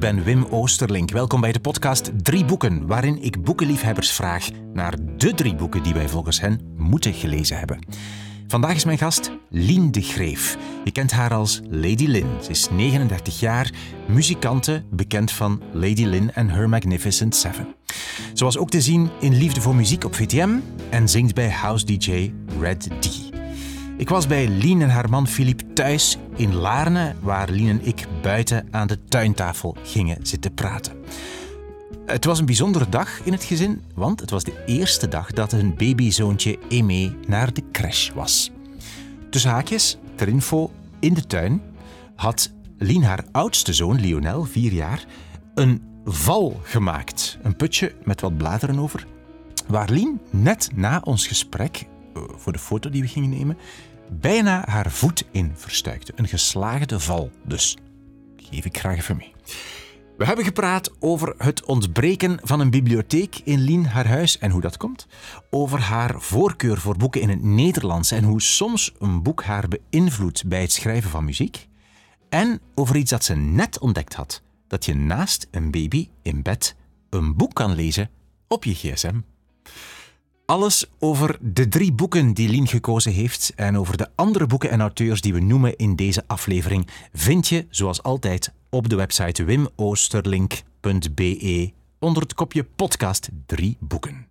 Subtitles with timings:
[0.00, 1.10] ik ben Wim Oosterlink.
[1.10, 5.94] Welkom bij de podcast Drie Boeken, waarin ik boekenliefhebbers vraag naar de drie boeken die
[5.94, 7.78] wij volgens hen moeten gelezen hebben.
[8.46, 10.58] Vandaag is mijn gast Lien de Greef.
[10.84, 12.42] Je kent haar als Lady Lynn.
[12.42, 13.70] Ze is 39 jaar,
[14.08, 17.74] muzikante, bekend van Lady Lynn en Her Magnificent Seven.
[18.34, 20.58] Ze was ook te zien in Liefde voor Muziek op VTM
[20.90, 23.29] en zingt bij house DJ Red D.
[24.00, 28.06] Ik was bij Lien en haar man Filip thuis in Laarne, waar Lien en ik
[28.22, 30.92] buiten aan de tuintafel gingen zitten praten.
[32.06, 35.50] Het was een bijzondere dag in het gezin, want het was de eerste dag dat
[35.50, 38.50] hun babyzoontje Aimee naar de crash was.
[39.30, 41.62] Tussen haakjes, ter info, in de tuin
[42.16, 45.04] had Lien haar oudste zoon, Lionel, vier jaar,
[45.54, 47.38] een val gemaakt.
[47.42, 49.06] Een putje met wat bladeren over,
[49.66, 53.56] waar Lien net na ons gesprek, eh, voor de foto die we gingen nemen,
[54.10, 56.12] bijna haar voet in verstuikte.
[56.16, 57.76] Een geslaagde val dus.
[58.36, 59.32] Geef ik graag even mee.
[60.20, 64.60] We hebben gepraat over het ontbreken van een bibliotheek in Lien haar huis en hoe
[64.60, 65.06] dat komt.
[65.50, 70.46] Over haar voorkeur voor boeken in het Nederlands en hoe soms een boek haar beïnvloedt
[70.46, 71.68] bij het schrijven van muziek.
[72.28, 76.76] En over iets dat ze net ontdekt had: dat je naast een baby in bed
[77.10, 78.10] een boek kan lezen
[78.48, 79.20] op je gsm.
[80.50, 84.80] Alles over de drie boeken die Lien gekozen heeft en over de andere boeken en
[84.80, 91.72] auteurs die we noemen in deze aflevering vind je, zoals altijd, op de website wimoosterlink.be
[91.98, 94.28] onder het kopje podcast drie boeken.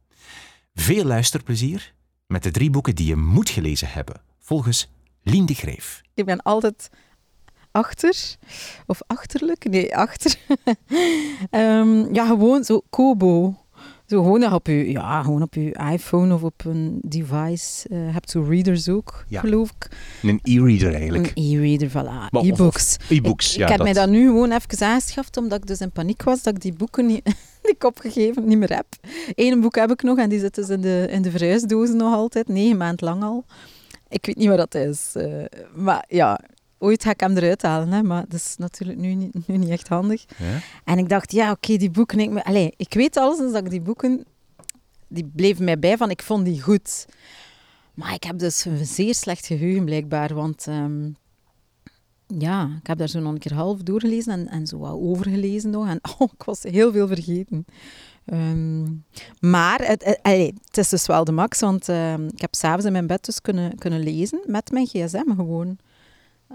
[0.74, 1.94] Veel luisterplezier
[2.28, 4.90] met de drie boeken die je moet gelezen hebben, volgens
[5.24, 6.02] Lien de Greef.
[6.14, 6.90] Ik ben altijd
[7.72, 8.36] achter,
[8.86, 10.38] of achterlijk, nee, achter.
[11.52, 13.56] um, ja, gewoon zo Kobo.
[14.10, 17.90] Zo gewoon op je, ja, gewoon op je iPhone of op een device.
[17.92, 19.40] Uh, hebt zo readers ook, Ja.
[19.40, 19.88] geloof ik.
[20.22, 21.32] Een e-reader eigenlijk.
[21.36, 22.30] Een e-reader, voilà.
[22.46, 22.98] E-books.
[23.10, 23.64] E-books, Ik, ja.
[23.64, 26.44] ik heb dat- mij dat nu gewoon even aangeschaft, omdat ik dus in paniek was
[26.44, 27.26] dat ik die boeken niet,
[27.62, 28.86] die ik opgegeven niet meer heb.
[29.36, 32.14] Eén boek heb ik nog en die zit dus in de, in de verhuisdozen nog
[32.14, 33.46] altijd, negen maand lang al.
[34.10, 35.10] Ik weet niet wat dat is.
[35.14, 35.44] eh,
[35.76, 36.40] maar ja,
[36.80, 39.70] ooit ga ik hem eruit halen, hè, maar dat is natuurlijk nu niet, nu niet
[39.70, 40.26] echt handig.
[40.38, 40.60] Ja?
[40.84, 42.20] En ik dacht, ja, oké, die boeken...
[42.20, 44.26] Ik, me- ik weet alles, dat ik die boeken...
[45.08, 47.06] Die bleven mij bij van, ik vond die goed.
[47.94, 50.34] Maar ik heb dus een zeer slecht geheugen, blijkbaar.
[50.34, 51.10] Want ehm,
[52.28, 55.70] ja, ik heb daar zo nog een keer half doorgelezen en, en zo wat overgelezen
[55.70, 55.88] nog.
[55.88, 57.66] En oh, ik was heel veel vergeten.
[58.26, 58.84] Ehm,
[59.40, 62.86] maar het, het, allee, het is dus wel de max, want ehm, ik heb s'avonds
[62.86, 65.78] in mijn bed dus kunnen, kunnen lezen met mijn gsm gewoon.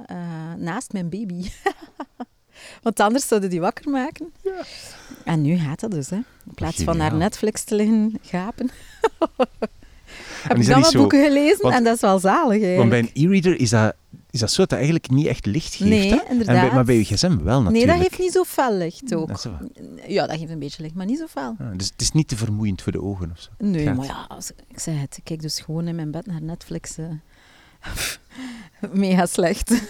[0.07, 0.17] Eh,
[0.57, 1.45] naast mijn baby.
[2.83, 4.33] Want anders zouden die wakker maken.
[5.25, 6.17] En nu gaat dat dus, hè.
[6.17, 7.15] In plaats van naar.
[7.15, 8.71] Netflix te liggen gapen.
[10.49, 12.91] heb ik dan wat zo- boeken gelezen want- en dat is wel zalig Want eigenlijk.
[12.91, 13.95] bij een e-reader is dat,
[14.31, 15.91] is dat zo dat dat eigenlijk niet echt licht geeft.
[15.91, 16.17] Nee, hè?
[16.17, 16.61] En inderdaad.
[16.67, 17.71] bij, maar bij je gsm wel natuurlijk.
[17.73, 19.29] Nee, dat heeft niet zo fel licht ook.
[19.29, 19.69] Dat is wel-
[20.07, 21.57] Ja, dat geeft een beetje licht, maar niet zo fel.
[21.59, 23.51] Ah, dus het is niet te vermoeiend voor de ogen of zo.
[23.59, 23.97] Nee, Gaat.
[23.97, 26.99] maar ja, als, ik zeg het, ik kijk dus gewoon in mijn bed naar Netflix.
[26.99, 27.05] eh.
[28.93, 29.83] Mega slecht.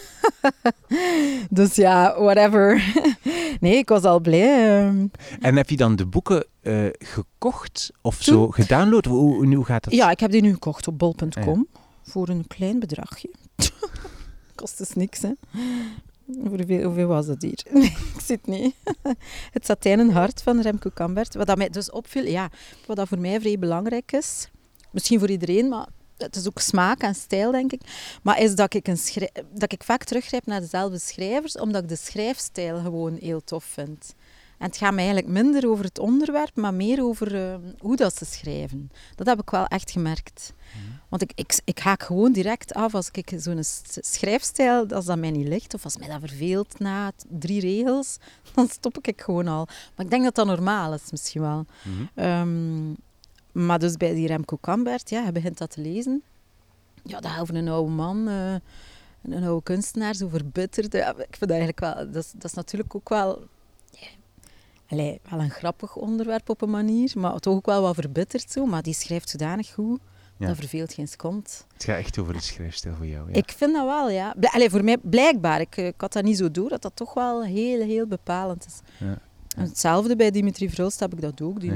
[1.50, 2.94] dus ja, whatever.
[3.60, 4.78] nee, ik was al blij.
[4.78, 5.06] ehm.
[5.40, 9.04] En heb je dan de boeken eh, gekocht of Toen- zo gedownload?
[9.04, 9.92] Hoe, hoe, gaat dat?
[9.94, 13.30] Ja, ik heb die nu gekocht op bol.com Ah, voor een klein bedragje.
[14.54, 15.30] Kost dus niks, hè.
[16.48, 17.64] Hoeveel, hoeveel was dat hier?
[17.70, 17.84] Nee,
[18.14, 18.74] ik zie het niet.
[19.50, 21.34] het satijnen hart van Remco Kambert.
[21.34, 22.50] Wat dat mij dus opviel, ja,
[22.86, 24.48] wat dat voor mij vrij belangrijk is,
[24.90, 27.80] misschien voor iedereen, maar het is ook smaak en stijl, denk ik,
[28.22, 31.88] maar is dat ik, een schrij- dat ik vaak teruggrijp naar dezelfde schrijvers, omdat ik
[31.88, 34.14] de schrijfstijl gewoon heel tof vind.
[34.58, 38.16] En het gaat mij eigenlijk minder over het onderwerp, maar meer over eh, hoe dat
[38.16, 38.90] ze schrijven.
[39.16, 40.52] Dat heb ik wel echt gemerkt.
[41.08, 43.62] Want ik, ik, ik haak gewoon direct af als ik zo'n
[44.00, 48.16] schrijfstijl, als dat mij niet ligt, of als mij dat verveelt na drie regels,
[48.54, 49.66] dan stop ik gewoon al.
[49.96, 51.66] Maar ik denk dat dat normaal is, misschien wel.
[51.82, 52.04] Mhm.
[52.14, 52.90] Ehm,
[53.54, 56.22] maar dus bij die Remco Kambert, ja, hij begint dat te lezen.
[57.02, 58.54] Ja, dat gaat over een oude man, eh,
[59.22, 60.92] een oude kunstenaar, zo verbitterd.
[60.92, 61.94] Ja, ik vind dat eigenlijk wel...
[61.94, 63.44] Dat is, dat is natuurlijk ook wel...
[64.88, 68.66] ja, wel een grappig onderwerp op een manier, maar toch ook wel wat verbitterd zo.
[68.66, 70.00] Maar die schrijft zodanig goed,
[70.36, 70.46] Ja.
[70.46, 71.66] dat verveelt geen sekond.
[71.72, 73.28] Het gaat echt over de schrijfstijl voor jou.
[73.28, 73.34] Ja.
[73.34, 74.34] Ik vind dat wel, ja.
[74.40, 75.60] Allee, voor mij blijkbaar.
[75.60, 78.80] Ik, ik had dat niet zo door, dat dat toch wel heel, heel bepalend is.
[79.06, 79.18] Ja.
[79.56, 81.60] En hetzelfde bij Dimitri Vroost heb ik dat ook.
[81.60, 81.72] Die,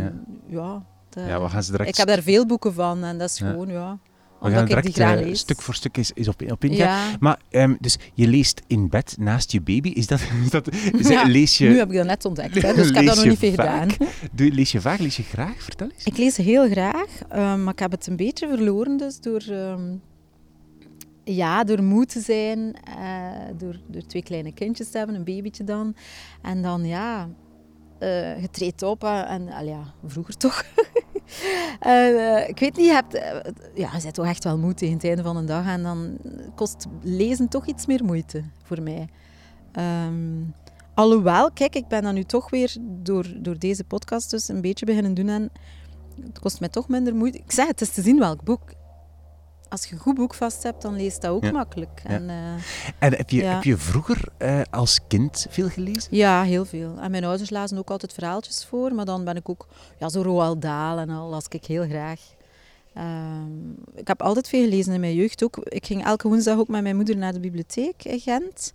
[0.47, 0.85] Ja.
[1.11, 1.21] Ja.
[1.21, 3.39] dat- ja, we gaan ze direct, ik heb daar veel boeken van en dat is
[3.39, 3.99] gewoon, ja,
[4.41, 5.39] we omdat gaan ik die direct graag eh, lees.
[5.39, 6.79] stuk voor stuk is, is op, op ingaan.
[7.11, 7.17] ja.
[7.21, 9.89] Maar ehm, dus je leest in bed naast je baby.
[9.89, 12.75] Is dat, is dat, is Ja, lees je, Nu heb ik dat net ontdekt, hè,
[12.75, 13.89] dus ik heb dat nog niet veel gedaan.
[14.33, 15.63] doe, lees je vaak, lees je graag?
[15.63, 16.05] Vertel eens.
[16.05, 19.43] Ik lees heel graag, eh, maar ik heb het een beetje verloren dus door...
[19.49, 19.95] ehm,
[21.25, 22.59] Ja, door moe te zijn,
[22.99, 25.95] uh, door, door twee kleine kindjes te hebben, een babytje dan.
[26.43, 27.29] En dan, ja,
[28.01, 30.65] uh, je treedt op en, al ja, vroeger toch.
[31.87, 33.13] uh, ik weet niet, je, hebt,
[33.75, 35.67] ja, je bent toch echt wel moe tegen het einde van de dag.
[35.67, 36.19] En dan
[36.55, 39.09] kost lezen toch iets meer moeite voor mij.
[40.07, 40.55] Um,
[40.95, 44.87] alhoewel, kijk, ik ben dan nu toch weer door, door deze podcast dus een beetje
[44.87, 45.29] beginnen doen.
[45.29, 45.51] En
[46.23, 47.39] het kost mij toch minder moeite.
[47.39, 48.61] Ik zeg, het is te zien welk boek
[49.69, 52.01] als je een goed boek vast hebt, dan leest dat ook makkelijk.
[52.05, 52.53] En, uh,
[52.99, 56.17] en, heb, je, heb je vroeger uh, als kind veel gelezen?
[56.17, 56.99] Ja, heel veel.
[57.01, 59.67] En mijn ouders lazen ook altijd verhaaltjes voor, maar dan ben ik ook
[59.99, 62.21] ja, zo Roald Dahl en al las ik heel graag.
[62.97, 63.05] Uh,
[63.95, 65.57] ik heb altijd veel gelezen in mijn jeugd ook.
[65.57, 68.73] Ik ging elke woensdag ook met mijn moeder naar de bibliotheek in Gent.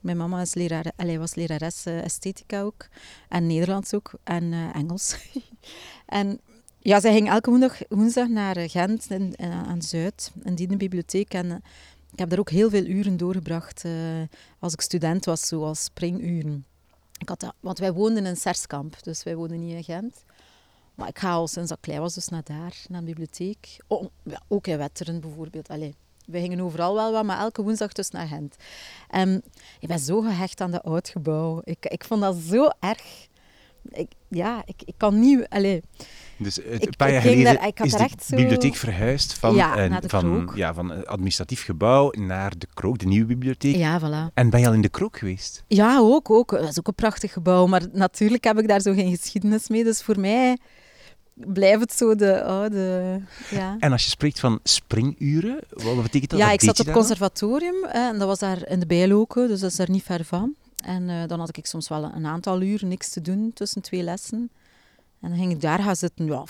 [0.00, 2.88] Mijn mama is leraar, allez, was lerares uh, esthetica ook.
[3.28, 4.12] En Nederlands ook.
[4.24, 5.16] En Engels.
[6.06, 6.40] en
[6.80, 11.34] ja, zij ging elke woensdag, naar eh, Gent in, in, aan Zuid, in die bibliotheek.
[11.34, 11.56] En eh,
[12.12, 13.84] ik heb daar ook heel veel uren doorgebracht
[14.58, 16.64] als ik student was, zoals springuren.
[17.18, 20.24] Ik had dat, want wij woonden in Serskamp, dus wij woonden niet in Gent.
[20.94, 23.76] Maar ik ga al sinds klein was dus naar daar, naar de bibliotheek.
[23.86, 24.06] Oh,
[24.48, 25.68] ook in Wetteren bijvoorbeeld.
[25.68, 25.94] Allee,
[26.26, 28.56] wij gingen overal wel wat, maar elke woensdag dus naar Gent.
[29.08, 29.42] En
[29.80, 31.60] ik ben zo gehecht aan dat oud gebouw.
[31.64, 33.28] Ik, ik vond dat zo erg.
[33.88, 35.46] Ik, ja, ik, ik kan niet...
[35.48, 35.80] Allez,
[36.36, 38.36] dus een paar jaar geleden daar, is de zo...
[38.36, 43.26] bibliotheek verhuisd van, ja, van, ja, van een administratief gebouw naar de Krook, de nieuwe
[43.26, 43.76] bibliotheek.
[43.76, 44.34] Ja, voilà.
[44.34, 45.64] En ben je al in de Krook geweest?
[45.66, 46.50] Ja, ook, ook.
[46.50, 49.84] Dat is ook een prachtig gebouw, maar natuurlijk heb ik daar zo geen geschiedenis mee.
[49.84, 50.58] Dus voor mij
[51.34, 53.20] blijft het zo de oude...
[53.50, 53.76] Ja.
[53.78, 56.38] En als je spreekt van springuren, wat betekent dat?
[56.38, 59.76] Ja, ik zat op conservatorium en dat was daar in de Bijloken, dus dat is
[59.76, 60.54] daar niet ver van.
[60.80, 64.02] En uh, dan had ik soms wel een aantal uur niks te doen tussen twee
[64.02, 64.50] lessen.
[65.20, 66.26] En dan ging ik daar gaan zitten.
[66.26, 66.44] Ja,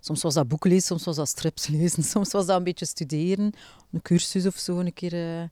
[0.00, 2.86] soms was dat boeken lezen, soms was dat strips lezen, soms was dat een beetje
[2.86, 3.52] studeren.
[3.92, 5.14] Een cursus of zo, een keer...
[5.14, 5.42] Uh,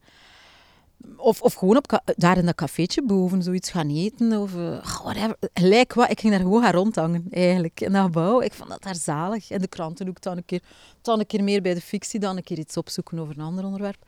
[1.17, 4.33] of, of gewoon op daar in dat cafeetje boven zoiets gaan eten.
[4.33, 5.37] Of uh, whatever.
[5.55, 6.11] Gelijk wat.
[6.11, 7.81] Ik ging daar gewoon rondhangen, eigenlijk.
[7.81, 8.41] In dat gebouw.
[8.41, 9.51] Ik vond dat daar zalig.
[9.51, 10.63] In de kranten ook dan een keer,
[11.03, 13.65] dan een keer meer bij de fictie, dan een keer iets opzoeken over een ander
[13.65, 14.05] onderwerp.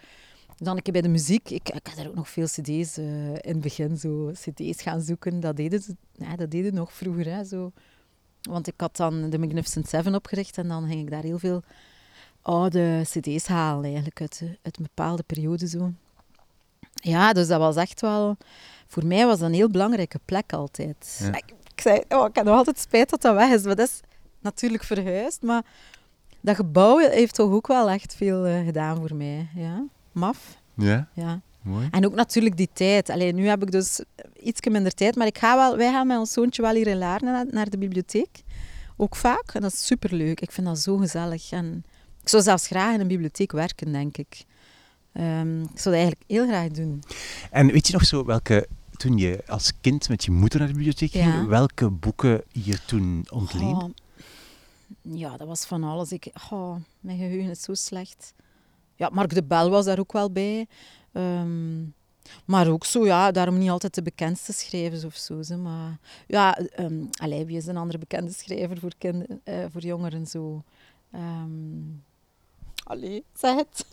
[0.59, 1.51] Dan een keer bij de muziek.
[1.51, 3.97] Ik, ik had daar ook nog veel cd's uh, in het begin.
[3.97, 5.41] Zo cd's gaan zoeken.
[5.41, 7.27] Dat deden ze ja, dat deden nog vroeger.
[7.27, 7.73] Hè, zo
[8.43, 11.63] want ik had dan de Magnificent Seven opgericht en dan ging ik daar heel veel
[12.43, 15.93] oude cd's halen, eigenlijk, uit, uit een bepaalde periode zo.
[16.93, 18.37] Ja, dus dat was echt wel...
[18.87, 21.31] Voor mij was dat een heel belangrijke plek altijd.
[21.33, 23.89] Ik, ik, zei, oh, ik heb nog altijd spijt dat dat weg is, maar dat
[23.89, 24.01] is
[24.41, 25.65] natuurlijk verhuisd, maar
[26.41, 29.49] dat gebouw heeft toch ook wel echt veel uh, gedaan voor mij.
[29.55, 29.85] Ja,
[30.19, 30.61] maf.
[30.75, 31.09] Ja?
[31.15, 31.41] Ja.
[31.63, 31.89] Mooi.
[31.91, 33.11] En ook natuurlijk die tijd.
[33.11, 34.01] Alleen nu heb ik dus
[34.43, 36.99] iets minder tijd, maar ik ga wel, wij gaan met ons zoontje wel hier in
[36.99, 38.43] Laarne naar, naar de bibliotheek.
[38.97, 39.55] Ook vaak.
[39.55, 40.41] En dat is superleuk.
[40.41, 41.51] Ik vind dat zo gezellig.
[41.51, 41.85] En
[42.23, 44.45] ik zou zelfs graag in een bibliotheek werken, denk ik.
[45.13, 47.03] Um, ik zou dat eigenlijk heel graag doen.
[47.51, 50.75] En weet je nog zo welke, toen je als kind met je moeder naar de
[50.75, 53.85] bibliotheek ging, welke boeken je toen ontleende?
[53.85, 53.91] Oh,
[55.03, 56.13] ja, dat was van alles.
[56.13, 58.35] Ik, oh, mijn geheugen is zo slecht.
[58.99, 60.67] Ja, Mark de Bel was daar ook wel bij.
[61.13, 61.95] Um,
[62.45, 65.43] maar ook zo, ja, daarom niet altijd de bekendste schrijvers of zo.
[65.43, 69.81] Ze, maar ja, um, allee, wie is een andere bekende schrijver voor, kinderen, uh, voor
[69.81, 70.63] jongeren zo?
[71.15, 72.05] Um,
[72.85, 73.87] allee, zeg het.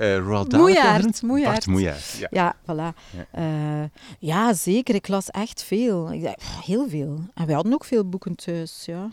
[0.00, 0.62] Uh, Roald Dahl.
[0.62, 1.22] Moejaard.
[1.22, 2.04] Moejaard.
[2.18, 2.28] ja.
[2.30, 2.96] ja, voilà.
[3.32, 3.82] Ja.
[3.82, 3.88] Uh,
[4.18, 4.52] ja.
[4.52, 4.94] zeker.
[4.94, 6.12] Ik las echt veel.
[6.12, 7.20] Ik dacht, heel veel.
[7.34, 9.10] En we hadden ook veel boeken thuis, ja.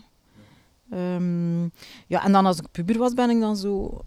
[0.92, 1.72] Um,
[2.06, 4.04] ja, en dan als ik puber was, ben ik dan zo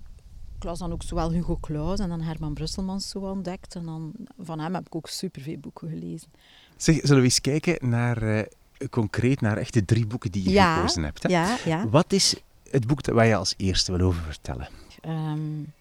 [0.58, 3.76] ik las dan ook zowel Hugo Claus en dan Herman Brusselmans zo ontdekt.
[3.76, 6.32] En dan, van hem heb ik ook superveel boeken gelezen.
[6.78, 8.42] Zeg, zullen we eens kijken naar, uh,
[8.90, 11.24] concreet naar echt de drie boeken die je ja, gekozen hebt?
[11.24, 11.30] Hè?
[11.30, 11.90] Ja, ja.
[11.90, 12.36] Wat is
[12.70, 14.68] het boek waar je als eerste wil over vertellen?
[15.06, 15.74] Um,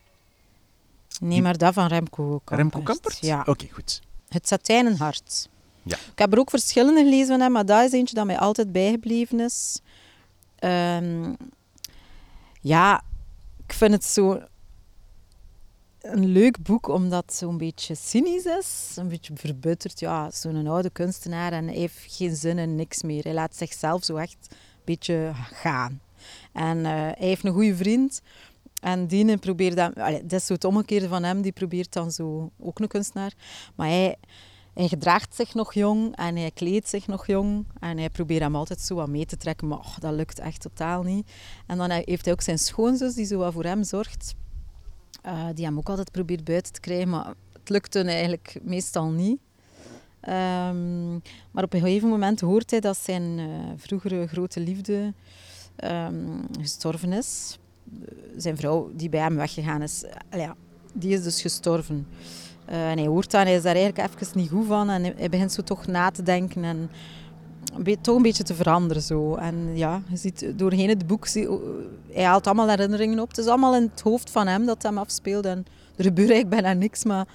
[1.20, 2.60] nee, maar dat van Remco Kampert.
[2.60, 3.18] Remco Kampert?
[3.20, 3.42] Ja.
[3.46, 4.02] Oké, goed.
[4.28, 5.48] Het satijnen hart.
[5.82, 5.96] Ja.
[5.96, 8.72] Ik heb er ook verschillende gelezen van hem, maar dat is eentje dat mij altijd
[8.72, 9.80] bijgebleven is.
[10.60, 11.36] Um,
[12.60, 13.02] ja,
[13.66, 14.42] ik vind het zo
[16.12, 20.00] een leuk boek omdat het zo'n beetje cynisch is, een beetje verbutterd.
[20.00, 23.22] Ja, zo'n oude kunstenaar en heeft geen zin in niks meer.
[23.22, 26.00] Hij laat zichzelf zo echt een beetje gaan.
[26.52, 28.20] En uh, hij heeft een goede vriend.
[28.80, 29.92] En die probeert dan...
[30.22, 31.42] dat is het omgekeerde van hem.
[31.42, 32.50] Die probeert dan zo...
[32.60, 33.32] Ook een kunstenaar.
[33.74, 34.16] Maar hij,
[34.74, 36.16] hij gedraagt zich nog jong.
[36.16, 37.66] En hij kleedt zich nog jong.
[37.80, 39.68] En hij probeert hem altijd zo wat mee te trekken.
[39.68, 41.30] Maar dat lukt echt totaal niet.
[41.66, 44.34] En dan heeft hij ook zijn schoonzus die zo wat voor hem zorgt.
[45.26, 49.38] Uh, die hem ook altijd probeert buiten te krijgen, maar het lukte eigenlijk meestal niet.
[50.28, 53.46] Um, maar op een gegeven moment hoort hij dat zijn uh,
[53.76, 55.12] vroegere grote liefde
[55.84, 57.58] um, gestorven is.
[58.36, 60.56] Zijn vrouw die bij hem weggegaan is, ja,
[60.92, 62.06] die is dus gestorven.
[62.64, 64.90] En hij hoort dat hij is daar eigenlijk even niet goed van.
[64.90, 66.90] En hij, begint zo toch na te denken en
[68.00, 69.02] toch een beetje te veranderen.
[69.02, 69.34] Zo.
[69.34, 71.28] En ja, je ziet doorheen het boek,
[72.12, 73.28] hij haalt allemaal herinneringen op.
[73.28, 75.46] Het is allemaal in het hoofd van hem dat hem afspeelt.
[75.46, 77.26] En er gebeurt eigenlijk bijna niks, maar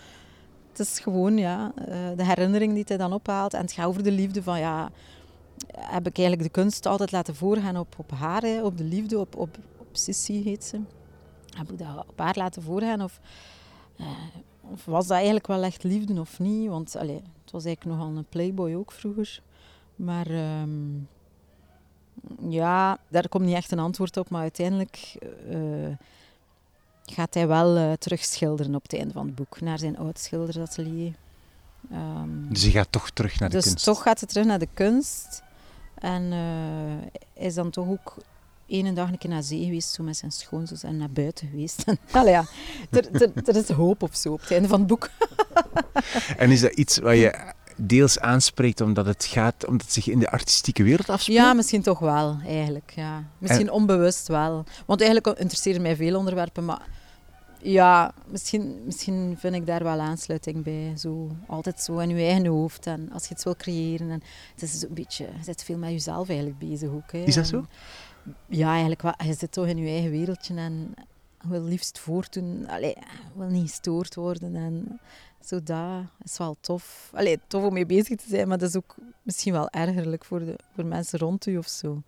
[0.71, 3.53] het is gewoon ja, eh, de herinnering die hij dan ophaalt.
[3.53, 4.91] En het gaat over de liefde van ja,
[5.77, 9.19] heb ik eigenlijk de kunst altijd laten voorgaan op, op haar, hè, op de liefde,
[9.19, 9.57] op, op,
[9.91, 10.79] Sissy heet ze.
[11.57, 13.01] Heb ik dat op haar laten voorgaan?
[13.01, 13.19] Of,
[13.99, 14.07] uh,
[14.61, 16.69] of was dat eigenlijk wel echt liefde of niet?
[16.69, 19.41] Want allee, het was eigenlijk nogal een playboy ook vroeger.
[19.95, 20.27] Maar
[20.61, 21.07] um,
[22.49, 24.29] ja, daar komt niet echt een antwoord op.
[24.29, 25.17] Maar uiteindelijk
[25.49, 25.95] uh,
[27.05, 29.61] gaat hij wel uh, terugschilderen op het einde van het boek.
[29.61, 31.13] Naar zijn oud schilderatelier.
[31.91, 33.85] Um, dus hij gaat toch terug naar de dus kunst?
[33.85, 35.43] Dus toch gaat hij terug naar de kunst.
[35.95, 38.15] En uh, is dan toch ook
[38.67, 41.83] ene dag een keer naar zee geweest, zo met zijn schoonzus en naar buiten geweest.
[42.13, 42.45] Ja,
[42.89, 45.09] er, er, er, is hoop of zo op het einde van het boek.
[46.37, 47.53] en is dat iets wat je
[47.87, 51.37] deels aanspreekt omdat het gaat, omdat het zich in de artistieke wereld afspeelt?
[51.37, 52.91] Ja, misschien toch wel, eigenlijk.
[52.95, 53.23] Ja.
[53.37, 54.63] Misschien onbewust wel.
[54.85, 56.87] Want eigenlijk interesseren mij veel onderwerpen, maar
[57.61, 60.93] ja, misschien, misschien vind ik daar wel aansluiting bij.
[60.97, 62.85] Zo, altijd zo in je eigen hoofd.
[62.85, 64.09] En als je iets wil creëren.
[64.09, 64.21] En
[64.53, 67.11] het is een beetje, je zit veel met jezelf eigenlijk bezig ook.
[67.11, 67.23] Hè.
[67.23, 67.65] Is dat zo?
[68.47, 69.13] ja, eigenlijk wel.
[69.25, 70.93] Je zit toch in je eigen wereldje en
[71.41, 72.67] wil liefst voortdoen.
[72.67, 72.95] Allee,
[73.35, 74.55] wil niet gestoord worden.
[74.55, 74.99] En
[75.47, 77.11] zo dat is wel tof.
[77.13, 80.39] Allee, tof om mee bezig te zijn, maar dat is ook misschien wel ergerlijk voor,
[80.39, 82.01] de, voor mensen rond u of zo.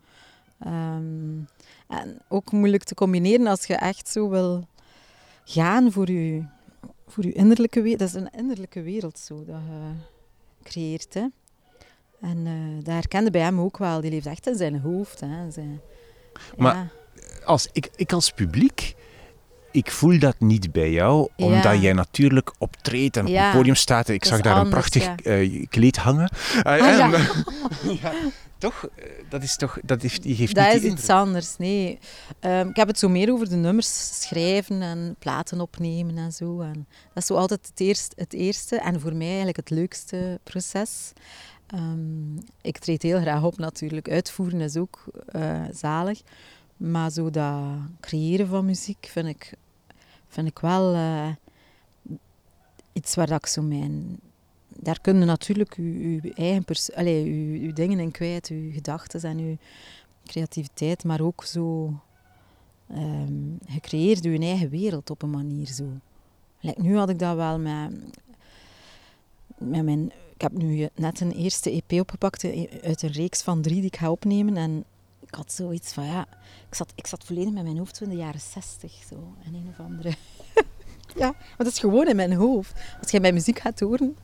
[0.58, 1.38] Ehm,
[1.88, 4.66] en ook moeilijk te combineren als je echt zo wil
[5.44, 6.44] gaan voor je,
[7.06, 7.98] voor je innerlijke wereld.
[7.98, 9.92] Dat is een innerlijke wereld zo, dat je
[10.62, 11.14] creëert.
[11.14, 11.26] Hè.
[12.20, 14.00] En uh, dat herkende bij hem ook wel.
[14.00, 15.20] Die leeft echt in zijn hoofd.
[15.20, 15.50] Hè.
[15.50, 15.80] Zijn,
[16.56, 16.92] maar
[17.44, 18.94] als, ik, ik als publiek
[19.74, 24.08] ik voel dat niet bij jou, omdat jij natuurlijk optreedt en op het podium staat.
[24.08, 26.30] Ik zag daar een prachtig uh, kleed hangen.
[26.66, 26.76] Uh,
[28.02, 28.12] ja.
[28.58, 28.88] toch?
[28.94, 31.98] Eh, dat is toch, dat heeft, die geeft dat niet is iets anders, nee.
[32.40, 36.60] Um, ik heb het zo meer over de nummers schrijven en platen opnemen en zo.
[36.60, 40.40] En dat is zo altijd het, eerst, het eerste en voor mij eigenlijk het leukste
[40.42, 41.12] proces.
[41.74, 44.10] Um, ik treed heel graag op natuurlijk.
[44.10, 45.04] Uitvoeren is ook
[45.36, 46.20] uh, zalig.
[46.76, 47.62] Maar zo dat
[48.00, 49.56] creëren van muziek vind ik
[50.34, 51.28] vind ik wel uh,
[52.92, 54.20] iets waar ik zo mijn...
[54.68, 59.22] Daar kun je natuurlijk je, eigen pers allez, je, je, dingen in kwijt, je gedachten
[59.22, 59.58] en je
[60.24, 61.92] creativiteit, maar ook zo...
[62.90, 65.84] Um, je eigen wereld op een manier zo.
[66.76, 67.90] Nu had ik dat wel met,
[69.58, 70.12] met mijn...
[70.34, 72.44] Ik heb nu net een eerste EP opgepakt
[72.82, 74.56] uit een reeks van drie die ik ga opnemen.
[74.56, 74.84] En
[75.34, 76.26] ik had zoiets van, ja,
[76.68, 79.68] ik zat, ik zat volledig met mijn hoofd in de jaren zestig, zo, en een
[79.70, 80.14] of andere.
[81.22, 82.72] ja, maar dat is gewoon in mijn hoofd.
[83.00, 84.16] Als je mijn muziek gaat horen,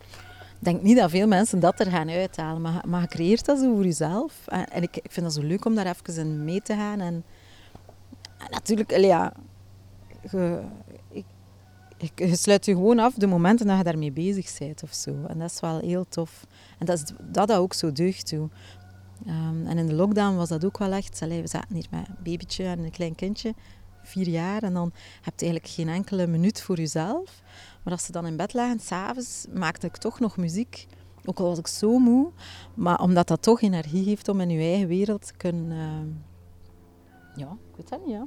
[0.58, 3.84] denk niet dat veel mensen dat er gaan uithalen, maar, maar creëert dat zo voor
[3.84, 4.46] jezelf.
[4.46, 7.00] En, ik, ik vind dat zo leuk om daar even mee te gaan.
[7.00, 7.24] En,
[8.50, 9.32] natuurlijk, ja,
[10.30, 10.62] je,
[12.00, 15.10] ik, sluit je gewoon af de momenten dat je daarmee bezig bent of zo.
[15.28, 16.46] En dat is wel heel tof.
[16.78, 18.48] En dat is dat, dat ook zo deugt toe.
[19.26, 21.22] Um, en in de lockdown was dat ook wel echt.
[21.22, 23.54] Allee, we zaten hier met een babytje en een klein kindje,
[24.02, 24.62] vier jaar.
[24.62, 27.42] En dan heb je eigenlijk geen enkele minuut voor jezelf.
[27.82, 30.86] Maar als ze dan in bed lagen, s'avonds, maakte ik toch nog muziek.
[31.24, 32.30] Ook al was ik zo moe.
[32.74, 35.70] Maar omdat dat toch energie geeft om in je eigen wereld te kunnen...
[35.70, 36.16] Uh,
[37.36, 38.26] ja, ik weet dat niet, ja.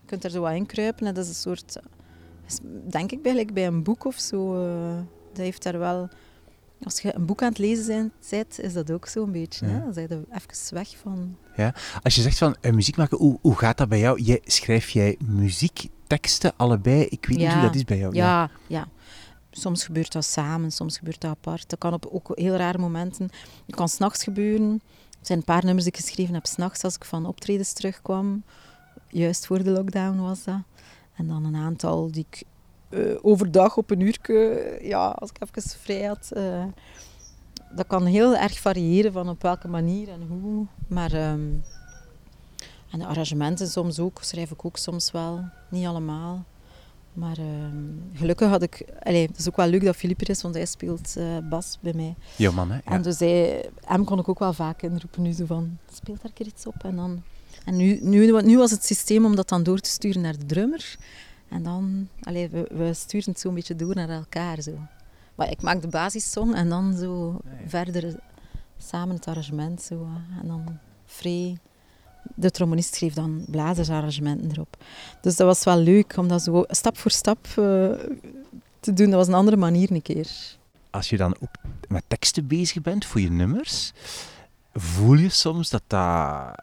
[0.00, 1.14] Je kunt er zo wat in kruipen.
[1.14, 1.80] Dat is een soort...
[2.88, 4.64] Denk ik bij, bij een boek of zo.
[4.64, 4.96] Uh,
[5.32, 6.08] dat heeft daar wel
[6.82, 9.66] als je een boek aan het lezen bent, is dat ook zo'n beetje.
[9.66, 9.72] Ja.
[9.72, 9.80] Hè?
[9.80, 11.36] Dan zeg je even weg van...
[11.56, 11.74] Ja.
[12.02, 14.20] Als je zegt van uh, muziek maken, hoe, hoe gaat dat bij jou?
[14.20, 17.02] Jij, schrijf jij muziekteksten allebei?
[17.04, 18.14] Ik weet niet hoe dat is bij jou.
[18.14, 18.88] Ja, ja.
[19.50, 21.68] Soms gebeurt dat samen, soms gebeurt dat apart.
[21.68, 23.28] Dat kan op ook heel rare momenten.
[23.66, 24.82] Het kan s'nachts gebeuren.
[25.20, 28.42] Er zijn een paar nummers die ik geschreven heb s'nachts als ik van optredens terugkwam.
[29.08, 30.62] Juist voor de lockdown was dat.
[31.14, 32.42] En dan een aantal die ik
[32.90, 34.18] uh, overdag op een uur,
[34.84, 36.30] ja, als ik even vrij had.
[36.36, 36.64] Uh,
[37.74, 40.66] dat kan heel erg variëren van op welke manier en hoe.
[40.88, 41.62] Maar, um,
[42.90, 45.44] en de arrangementen soms ook, schrijf ik ook soms wel.
[45.68, 46.44] Niet allemaal.
[47.12, 48.82] Maar um, gelukkig had ik...
[48.98, 51.92] Het is ook wel leuk dat Filip er is, want hij speelt uh, bas bij
[51.94, 52.14] mij.
[52.36, 52.76] Ja, man, hè?
[52.76, 52.82] Ja.
[52.84, 55.78] En dus hij, hem kon ik ook wel vaak inroepen nu, zo van...
[55.92, 56.84] Speelt daar keer iets op?
[56.84, 57.22] En, dan,
[57.64, 60.46] en nu, nu, nu was het systeem om dat dan door te sturen naar de
[60.46, 60.96] drummer.
[61.48, 64.62] En dan, allee, we, we sturen het zo'n beetje door naar elkaar.
[64.62, 64.78] Zo.
[65.34, 68.16] Maar ik maak de basissong en dan zo verder
[68.78, 69.82] samen het arrangement.
[69.82, 70.08] Zo,
[70.40, 71.58] en dan vrij
[72.34, 74.76] de trombonist schreef dan blazersarrangementen erop.
[75.20, 77.54] Dus dat was wel leuk om dat zo stap voor stap uh,
[78.80, 79.06] te doen.
[79.06, 80.56] Dat was een andere manier een keer.
[80.90, 81.54] Als je dan ook
[81.88, 83.92] met teksten bezig bent voor je nummers,
[84.72, 86.54] voel je soms dat dat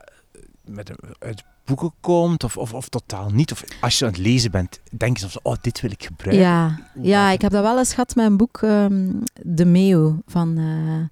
[0.65, 3.51] met uit boeken komt of, of, of totaal niet?
[3.51, 6.45] Of als je aan het lezen bent, denk je soms, oh, dit wil ik gebruiken.
[6.45, 10.57] Ja, ja ik heb dat wel eens gehad met een boek, um, De Meeuw, van...
[10.59, 11.03] Uh,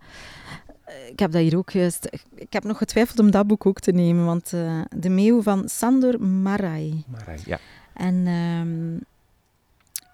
[1.10, 2.10] ik heb dat hier ook juist...
[2.36, 5.70] Ik heb nog getwijfeld om dat boek ook te nemen, want uh, De Meeuw van
[5.70, 7.04] Sandor Marai.
[7.08, 7.60] Marai, ja.
[7.94, 9.00] En um,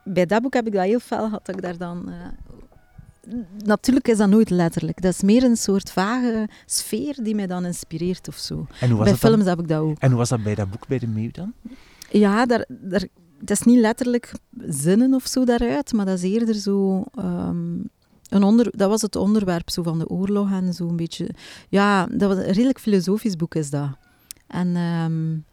[0.03, 2.05] bij dat boek heb ik dat heel fel gehad, dat ik daar dan...
[2.08, 2.15] Uh,
[3.57, 5.01] natuurlijk is dat nooit letterlijk.
[5.01, 8.67] Dat is meer een soort vage sfeer die mij dan inspireert of zo.
[9.03, 9.97] bij films heb ik dat ook.
[9.97, 11.53] En hoe was dat bij dat boek bij de Meeuw dan?
[12.11, 13.07] Ja, daar, daar,
[13.39, 14.33] dat is niet letterlijk
[14.67, 17.03] zinnen of zo daaruit, maar dat is eerder zo...
[17.19, 17.89] Um,
[18.29, 21.29] een onder, dat was het onderwerp zo van de oorlog en zo een beetje...
[21.69, 23.89] Ja, dat was een redelijk filosofisch boek is dat.
[24.47, 25.45] En um,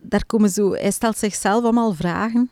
[0.00, 0.72] daar komen zo...
[0.72, 2.50] Hij stelt zichzelf allemaal vragen.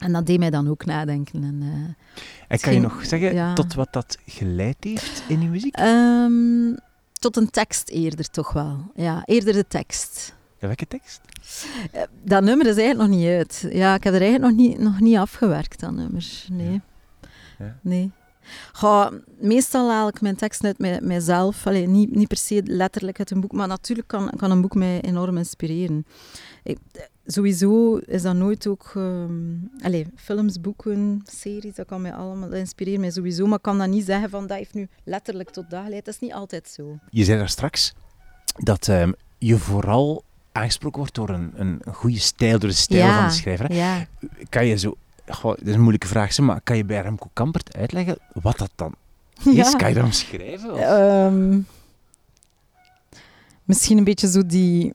[0.00, 1.42] En dat deed mij dan ook nadenken.
[1.42, 5.78] En, uh, en kan je nog zeggen tot wat dat geleid heeft in je muziek?
[5.80, 6.76] Um,
[7.12, 8.90] tot een tekst eerder toch wel.
[8.94, 10.34] Ja, eerder de tekst.
[10.58, 11.20] Ja, welke tekst?
[11.94, 13.66] Uh, dat nummer is eigenlijk nog niet uit.
[13.72, 16.44] Ja, ik heb er eigenlijk nog niet, nog niet afgewerkt, dat nummer.
[16.48, 16.70] Nee.
[16.70, 16.80] Ja.
[17.58, 17.78] Ja.
[17.82, 18.10] Nee.
[18.72, 21.66] Goh, meestal haal ik mijn tekst uit mij, mijzelf.
[21.66, 24.74] Allee, niet, niet per se letterlijk uit een boek, maar natuurlijk kan, kan een boek
[24.74, 26.06] mij enorm inspireren.
[26.62, 26.78] Ik,
[27.32, 28.92] sowieso is dat nooit ook...
[28.96, 32.48] Um, allez, films, boeken, series, dat kan mij allemaal...
[32.48, 35.50] Dat inspireert mij sowieso, maar ik kan dat niet zeggen van dat heeft nu letterlijk
[35.50, 36.04] tot dat geleid.
[36.04, 36.98] Dat is niet altijd zo.
[37.10, 37.94] Je zei daar straks
[38.56, 43.26] dat um, je vooral aangesproken wordt door een, een goede stijl, door de stijl van
[43.26, 43.72] de schrijver.
[43.72, 44.06] Ja.
[44.48, 44.96] Kan je zo...
[45.26, 48.70] Goh, dat is een moeilijke vraag, maar kan je bij Remco Kampert uitleggen wat dat
[48.74, 48.94] dan
[49.44, 49.54] is?
[49.54, 49.70] Ja.
[49.70, 51.02] Kan je dat omschrijven?
[51.02, 51.66] Um,
[53.64, 54.94] misschien een beetje zo die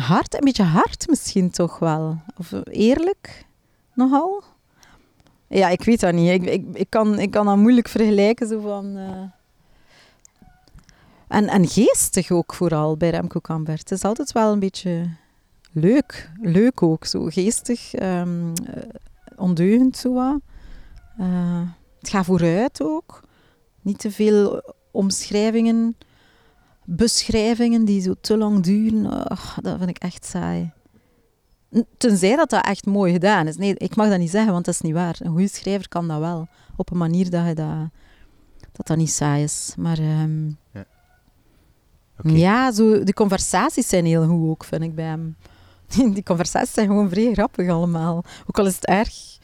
[0.00, 2.22] hard, een beetje hard misschien toch wel.
[2.36, 3.46] Of eerlijk,
[3.94, 4.42] nogal.
[5.46, 6.42] Ja, ik weet dat niet.
[6.42, 8.48] Ik, ik, kan, ik kan dat moeilijk vergelijken.
[8.48, 9.22] Zo van, uh...
[11.28, 13.78] en, en geestig ook vooral bij Remco Kambert.
[13.78, 15.10] Het is altijd wel een beetje
[15.72, 16.30] leuk.
[16.40, 18.52] Leuk ook, zo geestig, um,
[19.36, 20.40] ondeugend zo wat.
[21.20, 21.60] Uh,
[21.98, 23.20] het gaat vooruit ook.
[23.80, 25.96] Niet te veel omschrijvingen
[26.96, 30.72] beschrijvingen die zo te lang duren, oh, dat vind ik echt saai.
[31.96, 33.56] Tenzij dat dat echt mooi gedaan is.
[33.56, 35.16] Nee, ik mag dat niet zeggen, want dat is niet waar.
[35.18, 36.48] Een goede schrijver kan dat wel.
[36.76, 37.88] Op een manier dat je dat,
[38.72, 39.74] dat, dat niet saai is.
[39.76, 40.84] Maar um, ja,
[42.18, 42.32] okay.
[42.32, 45.36] ja zo, de conversaties zijn heel goed ook, vind ik bij hem.
[46.14, 48.24] Die conversaties zijn gewoon vrij grappig allemaal.
[48.46, 49.38] Ook al is het erg,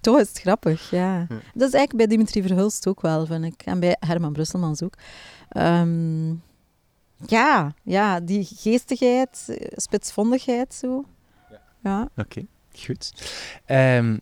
[0.00, 1.18] toch is het grappig, ja.
[1.18, 1.26] ja.
[1.28, 3.62] Dat is eigenlijk bij Dimitri Verhulst ook wel, vind ik.
[3.64, 4.94] En bij Herman Brusselmans ook.
[5.56, 6.42] Um,
[7.26, 11.04] ja, ja, die geestigheid, spitsvondigheid zo.
[11.50, 11.60] Ja.
[11.82, 12.08] ja.
[12.16, 13.12] Oké, goed.
[13.66, 14.20] Um,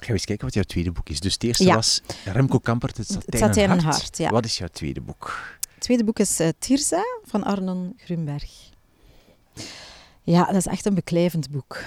[0.00, 1.20] Gaan we eens kijken wat jouw tweede boek is.
[1.20, 4.16] Dus het eerste was Remco Kampert, Het Satijn, het Hart.
[4.16, 4.30] ja.
[4.30, 5.58] Wat is jouw tweede boek?
[5.74, 8.70] Het tweede boek is uh, Tirza van Arnon Grunberg.
[10.22, 11.84] Ja, dat is echt een beklijvend boek.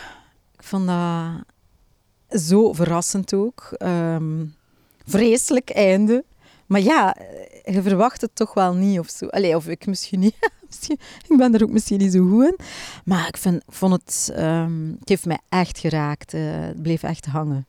[0.58, 3.76] Ik vond dat zo verrassend ook.
[3.78, 4.56] Um,
[5.06, 6.24] vreselijk einde.
[6.74, 7.16] Maar ja,
[7.64, 9.28] je verwacht het toch wel niet of zo.
[9.28, 10.36] Allee, of ik misschien niet.
[11.30, 12.58] ik ben er ook misschien niet zo goed in.
[13.06, 14.34] Maar ik, vind, vond het...
[14.38, 16.34] Um, het heeft mij echt geraakt.
[16.34, 17.68] Uh, het bleef echt hangen.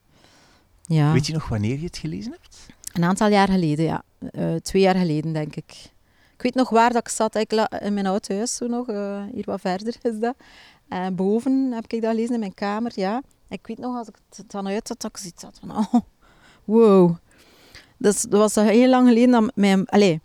[0.82, 1.12] Ja.
[1.12, 2.66] Weet je nog wanneer je het gelezen hebt?
[2.92, 4.02] Een aantal jaar geleden, ja.
[4.32, 5.72] Uh, twee jaar geleden, denk ik.
[6.34, 7.34] Ik weet nog waar dat ik zat.
[7.34, 8.88] Ik in mijn oud huis, zo nog.
[8.88, 10.34] Uh, hier wat verder is dat.
[11.12, 13.22] boven heb ik dat gelezen in mijn kamer, ja.
[13.48, 15.76] Ik weet nog, als ik het dan uit had, dat ik zoiets had van...
[15.76, 15.94] Oh,
[16.64, 17.16] wow.
[18.04, 20.18] Dus dat was heel lang geleden dat mijn, allez,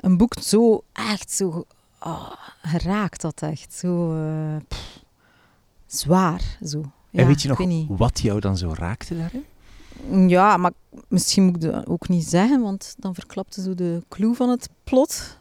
[0.00, 1.64] een boek zo echt zo
[2.00, 3.74] oh, geraakt had echt.
[3.74, 4.56] Zo uh,
[5.86, 6.58] zwaar.
[6.64, 6.92] Zo.
[7.10, 9.44] Ja, en weet je nog wat jou dan zo raakte daarin?
[10.30, 10.72] Ja, maar
[11.08, 14.68] misschien moet ik dat ook niet zeggen, want dan verklapte zo de clue van het
[14.84, 15.38] plot.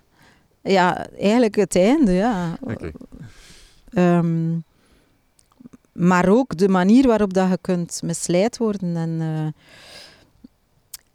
[0.61, 2.57] Ja, eigenlijk het einde, ja.
[2.61, 2.93] Okay.
[4.17, 4.63] Um,
[5.91, 9.21] maar ook de manier waarop dat je kunt misleid worden en...
[9.21, 9.47] Uh,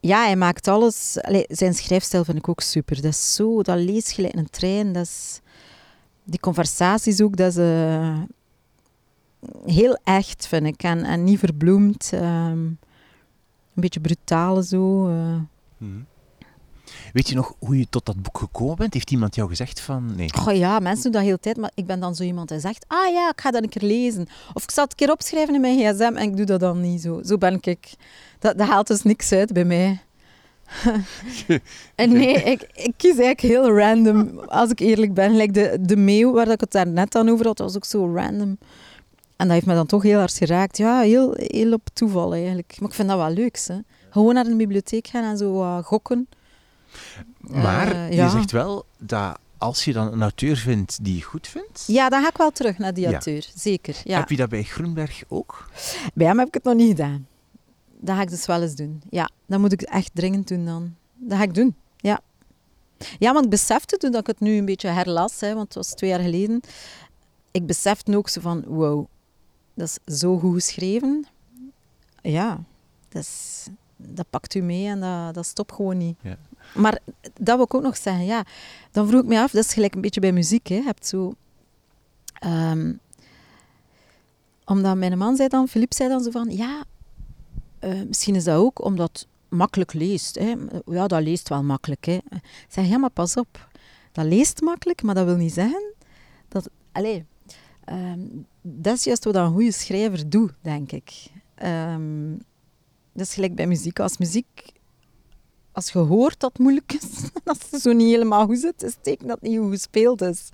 [0.01, 1.13] ja, hij maakt alles.
[1.49, 2.97] Zijn schrijfstijl vind ik ook super.
[2.97, 4.93] Dat is zo, dat leest gelijk een trein.
[4.93, 5.41] Dat is,
[6.25, 8.19] die conversaties ook, dat is uh,
[9.65, 10.83] heel echt, vind ik.
[10.83, 12.11] En, en niet verbloemd.
[12.15, 12.79] Um, een
[13.75, 15.09] beetje brutaal zo.
[15.09, 15.37] Uh.
[15.77, 16.07] Mm.
[17.13, 18.95] Weet je nog hoe je tot dat boek gekomen bent?
[18.95, 20.15] Heeft iemand jou gezegd van...
[20.17, 20.31] Nee.
[20.47, 22.85] Oh ja, mensen doen dat heel tijd, maar ik ben dan zo iemand die zegt...
[22.89, 24.27] Ah ja, ik ga dat een keer lezen.
[24.55, 26.81] Of ik zal het een keer opschrijven in mijn gsm en ik doe dat dan
[26.81, 27.21] niet zo.
[27.25, 27.95] Zo ben ik.
[28.39, 30.01] Dat, dat haalt dus niks uit bij mij.
[31.95, 35.37] En nee, ik, ik kies eigenlijk heel random, als ik eerlijk ben.
[35.37, 38.15] Like de, de meeuw, waar ik het daar net aan over had, was ook zo
[38.15, 38.59] random.
[39.37, 40.77] En dat heeft me dan toch heel hard geraakt.
[40.77, 42.77] Ja, heel, heel op toeval eigenlijk.
[42.79, 43.61] Maar ik vind dat wel leuk.
[43.67, 43.79] Hè.
[44.11, 46.29] Gewoon naar de bibliotheek gaan en zo uh, gokken.
[47.39, 51.47] Maar Uh, je zegt wel dat als je dan een auteur vindt die je goed
[51.47, 51.85] vindt...
[51.87, 53.11] Ja, dan ga ik wel terug naar die Ja.
[53.11, 53.47] auteur.
[53.55, 54.19] Zeker, ja.
[54.19, 55.69] Heb je dat bij Groenberg ook?
[56.15, 57.27] Bij hem heb ik het nog niet gedaan.
[58.01, 59.03] Dat ga ik dus wel eens doen.
[59.11, 60.95] Ja, dat moet ik echt dringend doen dan.
[61.15, 62.21] Dat ga ik doen, ja.
[63.19, 65.75] Ja, want ik besefte toen dat ik het nu een beetje herlas, hè, want het
[65.75, 66.61] was twee jaar geleden.
[67.51, 69.07] Ik besefte ook zo van, wow,
[69.75, 71.27] dat is zo goed geschreven.
[72.23, 72.61] Ja,
[73.09, 76.17] dat, is, dat pakt u mee en dat, dat stopt gewoon niet.
[76.23, 76.37] Ja.
[76.75, 76.99] Maar
[77.41, 78.45] dat wil ik ook nog zeggen, ja.
[78.91, 80.75] Dan vroeg ik me af, dat is gelijk een beetje bij muziek, hè.
[80.75, 81.35] Je hebt zo...
[82.33, 82.93] ehm,
[84.65, 86.85] omdat mijn man zei dan, Filip zei dan zo van, ja,
[87.79, 90.35] eh, misschien is dat ook omdat makkelijk leest.
[90.35, 90.55] Hè.
[90.87, 92.05] Ja, dat leest wel makkelijk.
[92.05, 92.13] Hè.
[92.13, 93.69] Ik zeg, ja, maar pas op.
[94.13, 95.95] Dat leest makkelijk, maar dat wil niet zeggen
[96.49, 96.71] dat...
[96.93, 97.25] Allee,
[97.85, 98.21] ehm,
[98.63, 101.27] dat is juist wat een goede schrijver doet, denk ik.
[101.55, 102.31] Ehm,
[103.13, 104.01] dat is gelijk bij muziek.
[104.01, 104.77] Als muziek...
[105.79, 108.99] Als je hoort dat het moeilijk is, als het zo niet helemaal goed is het
[109.03, 110.49] teken dat niet goed gespeeld is.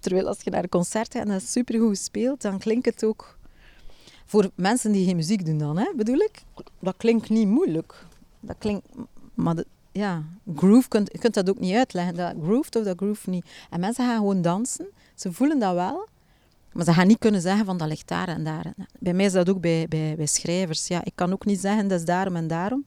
[0.00, 3.04] Terwijl als je naar een concert gaat en dat is supergoed gespeeld, dan klinkt het
[3.04, 3.38] ook...
[4.26, 6.42] Voor mensen die geen muziek doen dan, hè, bedoel ik.
[6.78, 8.04] Dat klinkt niet moeilijk.
[8.40, 8.86] Dat klinkt...
[9.34, 9.54] Maar
[9.92, 10.22] ja,
[10.56, 12.14] groove, kunt, je kunt dat ook niet uitleggen.
[12.14, 13.46] Dat grooved of dat groove niet.
[13.70, 14.86] En mensen gaan gewoon dansen.
[15.14, 16.08] Ze voelen dat wel.
[16.72, 18.74] Maar ze gaan niet kunnen zeggen van dat ligt daar en daar.
[18.98, 20.86] Bij mij is dat ook bij, bij, bij schrijvers.
[20.86, 22.84] Ja, ik kan ook niet zeggen dat is daarom en daarom.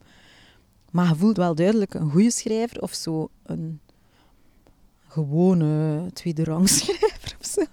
[0.90, 3.80] Maar je voelt wel duidelijk een goede schrijver of zo een
[5.08, 7.64] gewone tweede rang schrijver of zo.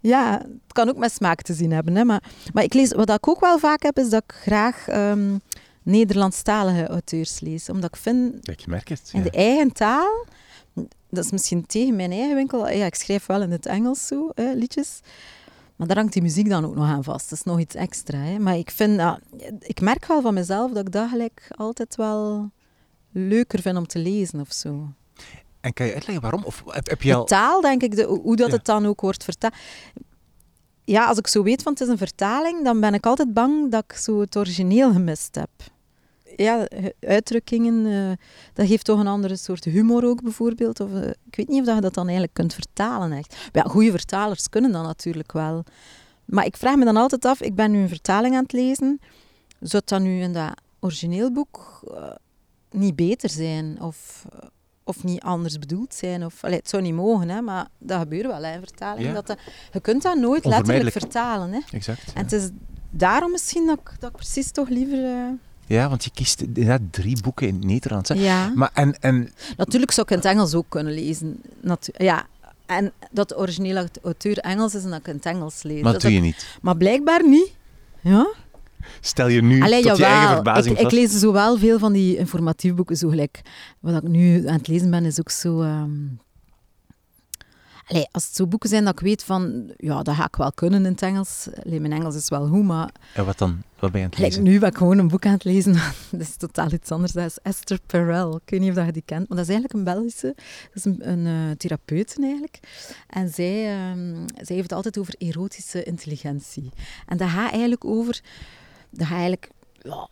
[0.00, 1.96] Ja, het kan ook met smaak te zien hebben.
[1.96, 2.04] Hè.
[2.04, 2.22] Maar,
[2.52, 5.36] maar ik lees, wat ik ook wel vaak heb, is dat ik graag ehm,
[5.82, 7.68] Nederlandstalige auteurs lees.
[7.68, 9.10] Omdat ik vind, Ik merk het.
[9.12, 9.30] in ja.
[9.30, 10.26] de eigen taal,
[11.10, 12.68] dat is misschien tegen mijn eigen winkel.
[12.68, 15.00] Ja, ik schrijf wel in het Engels zo, hè, liedjes.
[15.76, 17.30] Maar daar hangt die muziek dan ook nog aan vast.
[17.30, 18.18] Dat is nog iets extra.
[18.18, 18.38] Hè.
[18.38, 19.02] Maar ik, vind,
[19.58, 22.50] ik merk wel van mezelf dat ik dat gelijk altijd wel
[23.12, 24.88] leuker vind om te lezen of zo.
[25.60, 26.44] En kan je uitleggen waarom?
[26.44, 27.24] Of heb, heb je De al...
[27.24, 28.54] taal, denk ik, de, hoe dat Ja.
[28.54, 29.54] het dan ook wordt vertaald.
[30.84, 33.70] Ja, als ik zo weet van het is een vertaling, dan ben ik altijd bang
[33.70, 35.50] dat ik zo het origineel gemist heb.
[36.36, 36.66] Ja,
[37.00, 40.80] uitdrukkingen, eh, dat geeft toch een andere soort humor ook bijvoorbeeld.
[40.80, 43.36] Of, eh, ik weet niet of dat je dat dan eigenlijk kunt vertalen echt.
[43.52, 45.64] Maar ja, goede vertalers kunnen dat natuurlijk wel.
[46.24, 49.00] Maar ik vraag me dan altijd af, ik ben nu een vertaling aan het lezen,
[49.60, 52.10] zou dat nu in dat origineel boek eh,
[52.70, 53.82] niet beter zijn?
[53.82, 54.26] Of,
[54.84, 56.24] of niet anders bedoeld zijn?
[56.24, 59.06] Of, allee, het zou niet mogen, hè, maar dat gebeurt wel hè, in vertaling.
[59.06, 59.12] Ja.
[59.12, 59.38] Dat dat-
[59.72, 61.52] je kunt dat nooit letterlijk vertalen.
[61.52, 61.60] Hè.
[61.70, 62.12] Exact.
[62.14, 62.48] En het is
[62.90, 64.98] daarom misschien dat ik, dat ik precies toch liever...
[65.66, 68.08] Ja, want je kiest inderdaad drie boeken in het Nederlands.
[68.08, 68.14] hè.
[68.14, 68.52] ja.
[68.54, 71.40] Maar en, en Natuurlijk zou ik in het Engels ook kunnen lezen.
[71.60, 72.26] Natu- ja.
[72.66, 75.82] En dat de originele auteur Engels is en dat ik in het Engels lees.
[75.82, 76.58] maar Dat doe je ik- niet.
[76.62, 77.52] maar blijkbaar niet.
[78.00, 78.32] Ja?
[79.00, 80.94] Stel je nu Allee, tot je eigen verbazing ik, ik vast.
[80.96, 82.96] lees zo wel veel van die informatieve boeken.
[82.96, 83.40] Zo gelijk,
[83.80, 85.60] wat ik nu aan het lezen ben, is ook zo...
[85.60, 85.90] ehm,
[87.86, 89.72] Allee, als het zo boeken zijn dat ik weet van...
[89.76, 91.48] Ja, dat ga ik wel kunnen in het Engels.
[91.64, 92.90] Allee, mijn Engels is wel goed, maar...
[93.14, 93.62] En wat dan?
[93.78, 94.42] Wat ben je aan het lezen?
[94.42, 95.72] nu ben ik gewoon een boek aan het lezen.
[96.10, 97.12] dat is totaal iets anders.
[97.12, 98.36] Dat is Esther Perel.
[98.36, 100.32] Ik weet niet of je die kent, maar dat is eigenlijk een Belgische.
[100.36, 102.60] Dat is een, een eh, therapeut eigenlijk.
[103.08, 106.70] En zij, ehm, zij heeft het altijd over erotische intelligentie.
[107.06, 108.20] En dat gaat eigenlijk over...
[108.90, 109.50] Dat gaat eigenlijk...
[109.78, 110.08] Ja,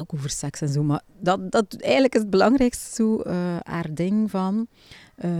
[0.00, 3.94] ook over seks en zo, maar dat, dat eigenlijk is het belangrijkste zo, eh, haar
[3.94, 4.66] ding van...
[5.14, 5.30] eh,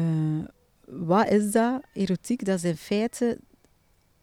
[0.87, 1.83] wat is dat?
[1.93, 3.39] Erotiek, dat is in feite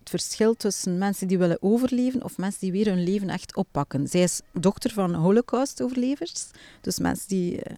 [0.01, 4.07] het verschil tussen mensen die willen overleven of mensen die weer hun leven echt oppakken.
[4.07, 6.47] Zij is dochter van Holocaust-overlevers,
[6.81, 7.75] dus mensen die eh,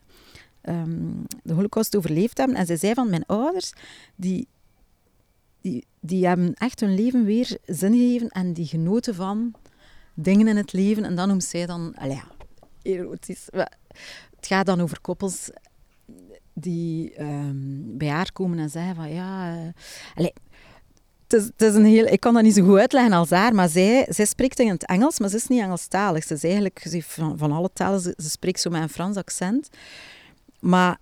[0.62, 1.12] ehm,
[1.44, 2.56] de Holocaust overleefd hebben.
[2.58, 3.74] En zij zei van mijn ouders,
[4.16, 4.48] die,
[5.62, 9.54] die, die hebben echt hun leven weer zin gegeven en die genoten van
[10.14, 11.04] dingen in het leven.
[11.04, 12.24] En dan noemt zij dan, ja,
[12.82, 13.48] erotisch.
[14.36, 15.50] Het gaat dan over koppels
[16.54, 19.70] die ehm, bij haar komen en zeggen van ja, eh,
[20.16, 20.34] allee,
[21.28, 24.06] het is, een heel, ik kan dat niet zo goed uitleggen als haar, maar zij,
[24.10, 26.24] zij spreekt in het Engels, maar ze is niet Engelstalig.
[26.24, 29.18] Ze is eigenlijk ze van, van alle talen, ze, ze spreekt zo met een Frans
[29.18, 29.70] accent.
[30.60, 31.00] Maar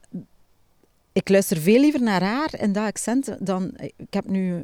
[1.14, 3.74] ik luister veel liever naar haar in dat accent dan...
[3.78, 4.64] Ik heb nu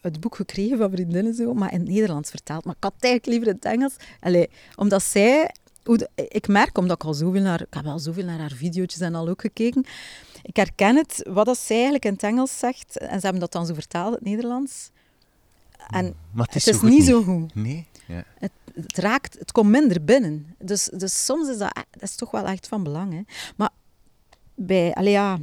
[0.00, 2.64] het boek gekregen van vriendinnen, zo, maar in het Nederlands vertaald.
[2.64, 3.96] Maar ik had het eigenlijk liever in het Engels.
[4.20, 5.54] Allee, omdat zij...
[6.28, 7.60] Ik merk, omdat ik al zoveel naar...
[7.60, 9.84] Ik heb al zoveel naar haar video's en al ook gekeken.
[10.42, 12.98] Ik herken het, wat dat zij eigenlijk in het Engels zegt.
[12.98, 14.90] En ze hebben dat dan zo vertaald in het Nederlands.
[15.90, 17.54] En Maar het is, zo niet zo goed.
[17.54, 17.86] Nee?
[18.06, 18.24] Ja.
[18.38, 20.54] Het, het raakt, het komt minder binnen.
[20.58, 23.12] Dus, dus soms is dat, dat is toch wel echt van belang.
[23.12, 23.20] Hè.
[23.56, 23.70] Maar
[24.54, 25.38] bij, allee, ja,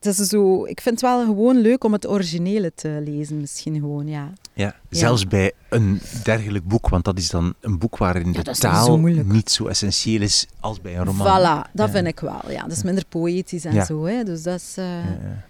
[0.00, 3.74] het is zo, ik vind het wel gewoon leuk om het originele te lezen, misschien
[3.74, 4.32] gewoon, ja.
[4.52, 8.50] Ja, zelfs bij een dergelijk boek, want dat is dan een boek waarin Ja, de
[8.56, 11.26] taal zo niet zo essentieel is als bij een roman.
[11.26, 11.92] Voilà, dat Ja.
[11.92, 12.40] vind ik wel.
[12.50, 14.04] Ja, dat is minder poëtisch en zo.
[14.04, 14.24] Hè.
[14.24, 15.46] Dus dat is, eh, Ja, ja.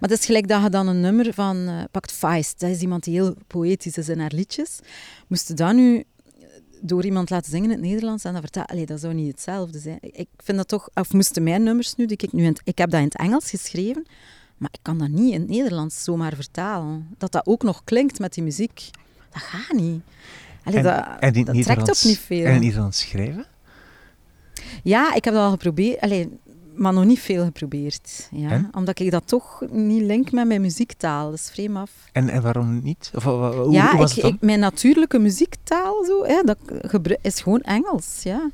[0.00, 2.60] Maar het is gelijk dat je dan een nummer van eh pakt Feist.
[2.60, 4.78] Dat is iemand die heel poëtisch is in haar liedjes.
[5.26, 6.04] Moest je dat nu
[6.80, 9.78] door iemand laten zingen in het Nederlands en dan vertellen, allee, dat zou niet hetzelfde
[9.78, 9.98] zijn.
[10.00, 12.90] Ik- vind dat toch, of moesten mijn nummers nu, die ik nu in ik heb
[12.90, 14.06] dat in het Engels geschreven,
[14.56, 17.06] maar ik kan dat niet in het Nederlands zomaar vertalen.
[17.18, 18.90] Dat dat ook nog klinkt met die muziek,
[19.32, 20.00] dat gaat niet.
[20.64, 22.38] Allee, En, dat, en trekt op niet veel.
[22.38, 23.46] En in het Nederlands schrijven?
[24.82, 26.38] Ja, ik heb dat al geprobeerd, allee,
[26.76, 28.28] maar nog niet veel geprobeerd.
[28.30, 28.50] Ja?
[28.50, 28.68] En?
[28.74, 31.30] Omdat ik dat toch niet link met mijn muziektaal.
[31.30, 31.90] Dat is vreemd af.
[32.12, 33.10] En, en waarom niet?
[33.14, 34.34] Of, hoe, ja, hoe was ik, het dan?
[34.34, 36.58] ik, mijn natuurlijke muziektaal zo, hè, dat
[37.22, 38.22] is gewoon Engels.
[38.22, 38.50] Ja.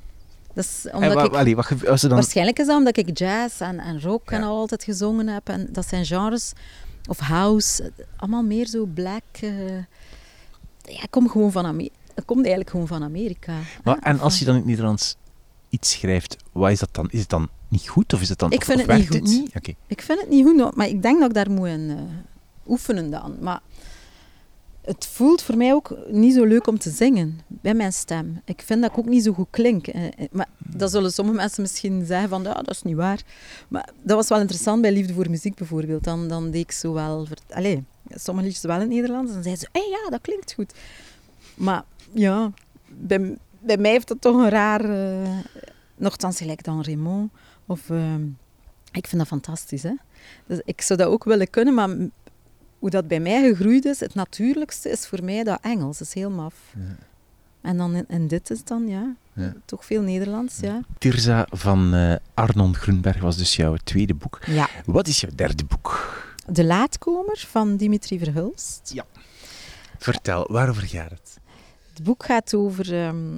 [0.54, 2.10] Dat is omdat wa- ik, allee, wat ge- was dan...
[2.10, 5.48] waarschijnlijk is dat omdat ik jazz en, en rock en al altijd gezongen heb.
[5.48, 6.52] En dat zijn genres,
[7.08, 9.22] of house, allemaal meer zo black.
[9.40, 9.76] eh,
[10.82, 11.94] ja, ik kom gewoon van Amerika.
[12.24, 13.52] Komt eigenlijk gewoon van Amerika.
[13.84, 15.16] Maar, hè, en als je dan in het Nederlands
[15.68, 17.08] iets schrijft, wat is dat dan?
[17.10, 18.12] Is het dan niet goed?
[18.12, 19.74] Of is het dan, Ik vind of het niet goed.
[19.86, 23.10] Ik vind het niet goed, maar ik denk dat ik daar moet in eh, oefenen
[23.10, 23.36] dan.
[23.40, 23.60] Maar
[24.80, 28.40] het voelt voor mij ook niet zo leuk om te zingen bij mijn stem.
[28.44, 29.86] Ik vind dat ik ook niet zo goed klink.
[29.86, 33.22] Eh, eh, Maar dat zullen sommige mensen misschien zeggen van, ja, dat is niet waar.
[33.68, 36.04] Maar dat was wel interessant bij Liefde voor Muziek bijvoorbeeld.
[36.04, 37.26] Dan, dan deed ik zo wel...
[37.50, 39.28] Allee, sommige liedjes wel in het Nederlands.
[39.28, 40.72] En dan zeiden ze, hé, ja, dat klinkt goed.
[41.54, 42.52] Maar ja,
[42.88, 44.84] bij, bij mij heeft dat toch een raar...
[44.84, 45.38] eh
[46.02, 47.32] nochtans gelijk dan Raymond
[47.66, 47.90] of...
[47.90, 48.22] ehm,
[48.92, 49.94] ik vind dat fantastisch, hè.
[50.46, 51.88] Dus ik zou dat ook willen kunnen, maar
[52.78, 55.98] hoe dat bij mij gegroeid is, het natuurlijkste is voor mij dat Engels.
[55.98, 56.54] Dat is heel maf.
[56.76, 56.96] Ja.
[57.60, 59.52] En dan in, dit is dan, ja, Ja.
[59.64, 60.80] toch veel Nederlands, ja.
[60.98, 64.40] Tirza van eh, Arnon Grunberg was dus jouw tweede boek.
[64.46, 64.68] Ja.
[64.84, 66.20] Wat is jouw derde boek?
[66.46, 68.94] De Laatkomer van Dimitri Verhulst.
[69.98, 71.38] Vertel, waarover gaat het?
[71.94, 73.32] Het boek gaat over ehm,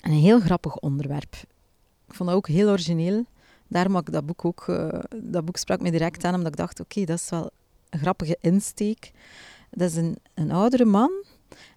[0.00, 1.36] een heel grappig onderwerp.
[2.10, 3.24] Ik vond dat ook heel origineel.
[3.68, 4.68] Daarom ik dat boek ook...
[4.68, 7.50] eh, dat boek sprak me direct aan, omdat ik dacht, oké, dat is wel
[7.90, 9.10] een grappige insteek.
[9.70, 11.10] Dat is een, een oudere man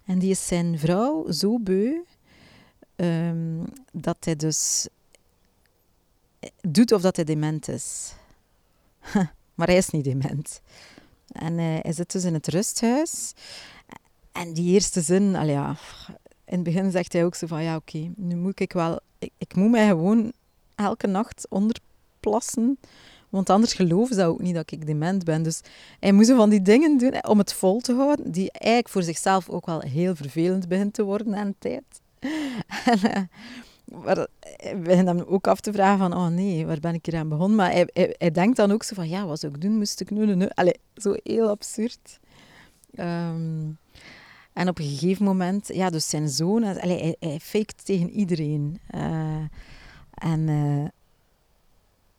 [0.04, 2.02] en die is zijn vrouw zo beu
[2.96, 4.88] ehm, dat hij dus
[6.60, 8.14] doet of dat hij dement is.
[9.54, 10.60] maar hij is niet dement.
[11.26, 13.32] En eh, hij zit dus in het rusthuis.
[14.32, 15.76] En die eerste zin, al ja,
[16.44, 19.32] in het begin zegt hij ook zo van, ja oké, nu moet ik wel, ik,
[19.38, 20.32] ik moet mij gewoon
[20.74, 22.78] elke nacht onderplassen,
[23.28, 25.42] want anders geloven ze ook niet dat ik dement ben.
[25.42, 25.60] Dus
[26.00, 29.02] hij moet zo van die dingen doen om het vol te houden, die eigenlijk voor
[29.02, 32.00] zichzelf ook wel heel vervelend begint te worden aan de tijd.
[32.84, 33.28] en,
[34.40, 37.28] hij begint hem ook af te vragen van, oh nee, waar ben ik hier aan
[37.28, 37.56] begonnen?
[37.56, 39.76] Maar hij, hij, denkt dan ook zo van, ja, wat zou ik doen?
[39.76, 40.48] Moest ik nu, nu?
[40.54, 42.18] Allee, zo heel absurd.
[42.94, 43.70] Ehm,
[44.54, 48.10] en op een gegeven moment, ja, dus zijn zoon, eh, allee, hij, hij faked tegen
[48.10, 48.80] iedereen.
[48.86, 49.44] Eh,
[50.14, 50.88] en eh,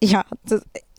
[0.09, 0.25] ja,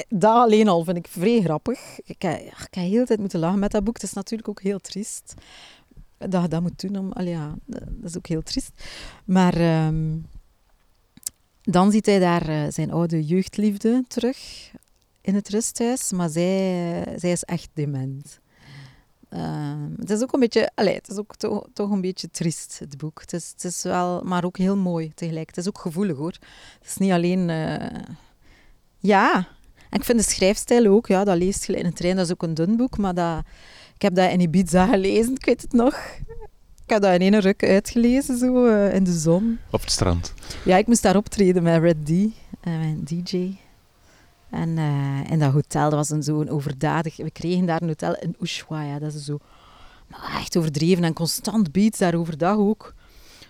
[0.09, 2.01] dat alleen al vind ik vrij grappig.
[2.05, 3.94] Ik heb, ik heb de tijd moeten lachen met dat boek.
[3.94, 5.35] Het is natuurlijk ook heel triest
[6.18, 6.96] dat je dat moet doen.
[6.96, 8.70] Om, ja, dat is ook heel triest.
[9.25, 10.18] Maar ehm,
[11.62, 14.70] dan ziet hij daar eh, zijn oude jeugdliefde terug
[15.20, 16.12] in het rusthuis.
[16.12, 18.40] Maar zij, zij is echt dement.
[19.29, 22.79] Ehm, het is ook een beetje, allee, het is ook to- toch een beetje triest,
[22.79, 23.21] het boek.
[23.21, 25.47] Het is, het is wel, maar ook heel mooi tegelijk.
[25.49, 26.37] Het is ook gevoelig hoor.
[26.79, 28.01] Het is niet alleen, eh,
[28.99, 29.49] ja.
[29.91, 32.17] En ik vind de schrijfstijl ook, ja, dat leest je in een trein.
[32.17, 33.43] Dat is ook een dun boek, maar dat,
[33.95, 35.95] ik heb dat in Ibiza gelezen, ik weet het nog.
[36.85, 39.59] Ik heb dat in één ruk uitgelezen, zo, eh, in de zon.
[39.71, 40.35] Op het strand.
[40.65, 42.27] Ja, ik moest daar optreden met Red D, eh,
[42.61, 43.57] mijn DJ.
[44.57, 47.16] En eh, in dat hotel, dat was zo'n overdadig...
[47.16, 49.38] We kregen daar een hotel in Ushuaia, dat is zo...
[50.07, 52.95] Maar echt overdreven en constant beats daar overdag ook.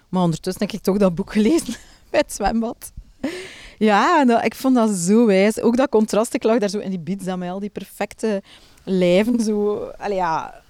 [0.09, 1.75] Maar ondertussen heb ik toch dat boek gelezen
[2.11, 2.93] bij het zwembad.
[3.79, 5.61] Ja, en ik vond dat zo wijs.
[5.61, 8.43] Ook dat contrast, ik lag daar zo in die beats aan mij, al die perfecte
[8.85, 9.77] lijven zo...
[9.99, 10.63] Allee, ja,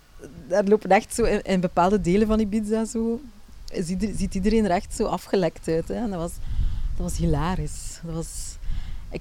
[0.49, 3.21] daar lopen echt zo in, bepaalde delen van Ibiza zo...
[3.73, 5.89] Ziet, ziet iedereen er echt zo afgelekt uit.
[5.89, 5.95] Hè?
[5.95, 6.33] En dat was,
[6.97, 8.01] dat was hilarisch.
[8.05, 8.56] Dat was,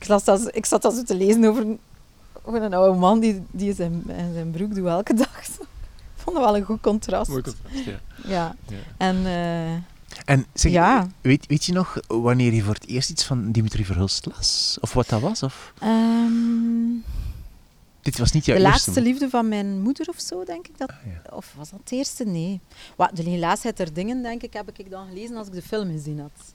[0.02, 1.80] ik, las dat, ik zat dat zo te lezen over, een-
[2.44, 4.04] over een oude man die, die in zijn,
[4.34, 5.40] zijn broek doet elke dag.
[6.16, 7.32] Ik vond dat wel een goed contrast.
[7.32, 8.00] contrast, ja.
[8.28, 8.56] Ja.
[8.68, 8.76] Ja.
[8.98, 9.74] En eh,
[10.26, 11.08] En zeg, Ja.
[11.22, 14.78] weet, weet je nog wanneer je voor het eerst iets van Dimitri Verhulst las?
[14.82, 15.44] Of wat dat was?
[15.44, 15.74] Of?
[15.80, 16.94] ehm,
[18.02, 20.78] Dit was niet jouw De eerste laatste liefde van mijn moeder of zo, denk ik.
[20.78, 21.36] Dat, Ah, ja.
[21.36, 22.24] Of was dat het eerste?
[22.26, 22.60] Nee.
[22.96, 25.92] Wat, de helaasheid der dingen, denk ik, heb ik dan gelezen als ik de film
[25.92, 26.54] gezien had.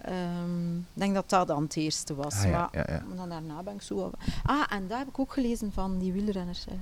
[0.00, 2.34] Ehm, Ik denk dat dat dan het eerste was.
[2.34, 3.02] Ah, ja, maar ja, ja.
[3.08, 4.10] maar dan daarna ben ik zo...
[4.42, 6.58] Ah, en daar heb ik ook gelezen van die wielrenner.
[6.68, 6.74] eh,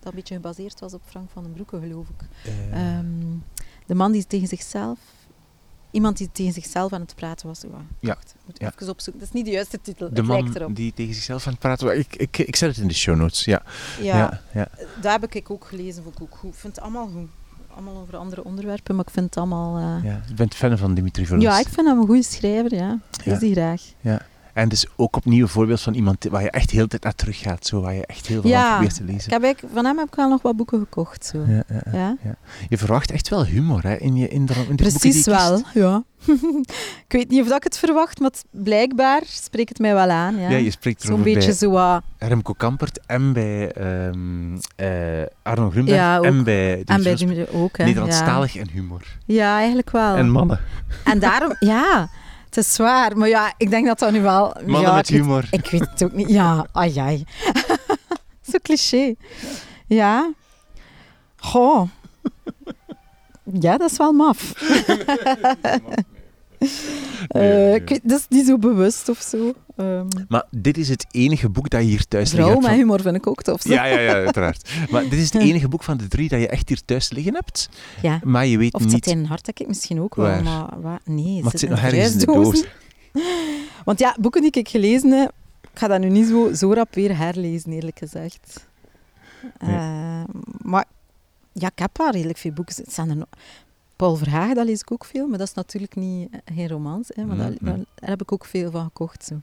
[0.00, 2.28] dat een beetje gebaseerd was op Frank van den Broeke, geloof ik.
[2.44, 3.06] Eh, Ehm,
[3.86, 4.98] de man die tegen zichzelf...
[5.90, 7.60] Iemand die tegen zichzelf aan het praten was.
[7.60, 7.68] Ja,
[8.14, 8.72] wacht, moet ja.
[8.74, 9.20] even opzoeken.
[9.22, 10.08] Dat is niet de juiste titel.
[10.10, 10.76] de het lijkt man erop.
[10.76, 11.96] die tegen zichzelf aan het praten was.
[11.96, 13.62] Ik, ik, ik zet het in de show notes, ja.
[14.00, 14.68] Ja, ja, ja.
[15.00, 16.02] daar heb ik ook gelezen.
[16.02, 16.52] Vond ik ook goed.
[16.52, 17.28] Ik vind het allemaal goed.
[17.74, 19.76] Allemaal over andere onderwerpen, maar ik vind het allemaal...
[19.78, 20.20] eh, ja.
[20.28, 21.42] Je bent fan van Dimitri Veloz.
[21.42, 22.98] Ja, ik vind hem een goede schrijver, ja.
[23.18, 23.40] Ik lees Ja.
[23.40, 23.82] die graag.
[24.52, 27.14] En dus ook opnieuw een voorbeeld van iemand waar je echt heel de tijd naar
[27.14, 27.66] terug gaat.
[27.66, 29.32] Zo, waar je echt heel veel aan Ja, probeert te ik lezen.
[29.32, 31.24] heb eigenlijk- van hem heb ik wel nog wat boeken gekocht.
[31.26, 31.38] Zo.
[31.48, 32.16] Ja, ja, ja.
[32.22, 32.36] Ja?
[32.68, 35.24] Je verwacht echt wel humor hè, in, je, in, de, in de boeken die Precies
[35.24, 36.02] wel, ja.
[37.06, 40.08] ik weet niet of dat ik het verwacht, maar het- blijkbaar spreekt het mij wel
[40.10, 40.36] aan.
[40.38, 40.48] Ja.
[40.50, 42.02] Ja, je spreekt Zo'n erover beetje bij zo wat...
[42.18, 46.24] Remco Kampert en bij ehm, eh, Arno Grunberg Ja, ook.
[46.24, 47.84] en bij En bij Dimitri die ook, hè.
[47.84, 49.02] Nederlandstalig en humor.
[49.26, 49.34] Ja.
[49.34, 50.14] ja, eigenlijk wel.
[50.16, 50.60] En mannen.
[51.04, 52.08] En daarom, ja,
[52.54, 53.16] het is zwaar.
[53.16, 54.54] Maar ja, ik denk dat dat nu wel...
[54.66, 55.48] Mannen ja, met ik weet- humor.
[55.50, 56.28] Ik weet het ook niet.
[56.28, 57.24] Ja, ai, ai.
[58.50, 59.14] Zo cliché.
[59.86, 60.32] Ja.
[61.36, 61.88] Goh.
[63.60, 64.52] Ja, dat is wel maf.
[67.28, 69.52] Eh, ik dat is niet zo bewust of zo.
[69.76, 72.66] Ehm Maar dit is het enige boek dat je hier thuis liggen vrouw hebt.
[72.66, 73.60] van- humor vind ik ook tof.
[73.62, 73.72] zo.
[73.72, 74.70] Ja, ja, ja, uiteraard.
[74.90, 77.34] Maar dit is het enige boek van de drie dat je echt hier thuis liggen
[77.34, 77.68] hebt.
[78.02, 78.20] Ja.
[78.24, 79.14] Maar je weet Of het zit niet...
[79.16, 80.26] in een ik misschien ook wel.
[80.26, 80.42] Waar?
[80.42, 81.00] Maar waar?
[81.04, 82.64] nee, Maar het zit nog ergens in de doos.
[83.84, 85.32] Want ja, boeken die ik gelezen heb,
[85.72, 88.66] ik ga dat nu niet zo, zo rap weer herlezen, eerlijk gezegd.
[89.60, 89.74] Nee.
[89.76, 90.22] Eh,
[90.62, 90.84] maar
[91.52, 92.74] ja, ik heb wel redelijk veel boeken.
[92.84, 93.28] Het zijn er nog-
[94.02, 97.08] Paul Verhagen, dat lees ik ook veel, maar dat is natuurlijk niet, eh, geen romans.
[97.14, 97.44] Hè, maar Mhm.
[97.48, 99.24] daar, daar- daar heb ik ook veel van gekocht.
[99.24, 99.34] Zo.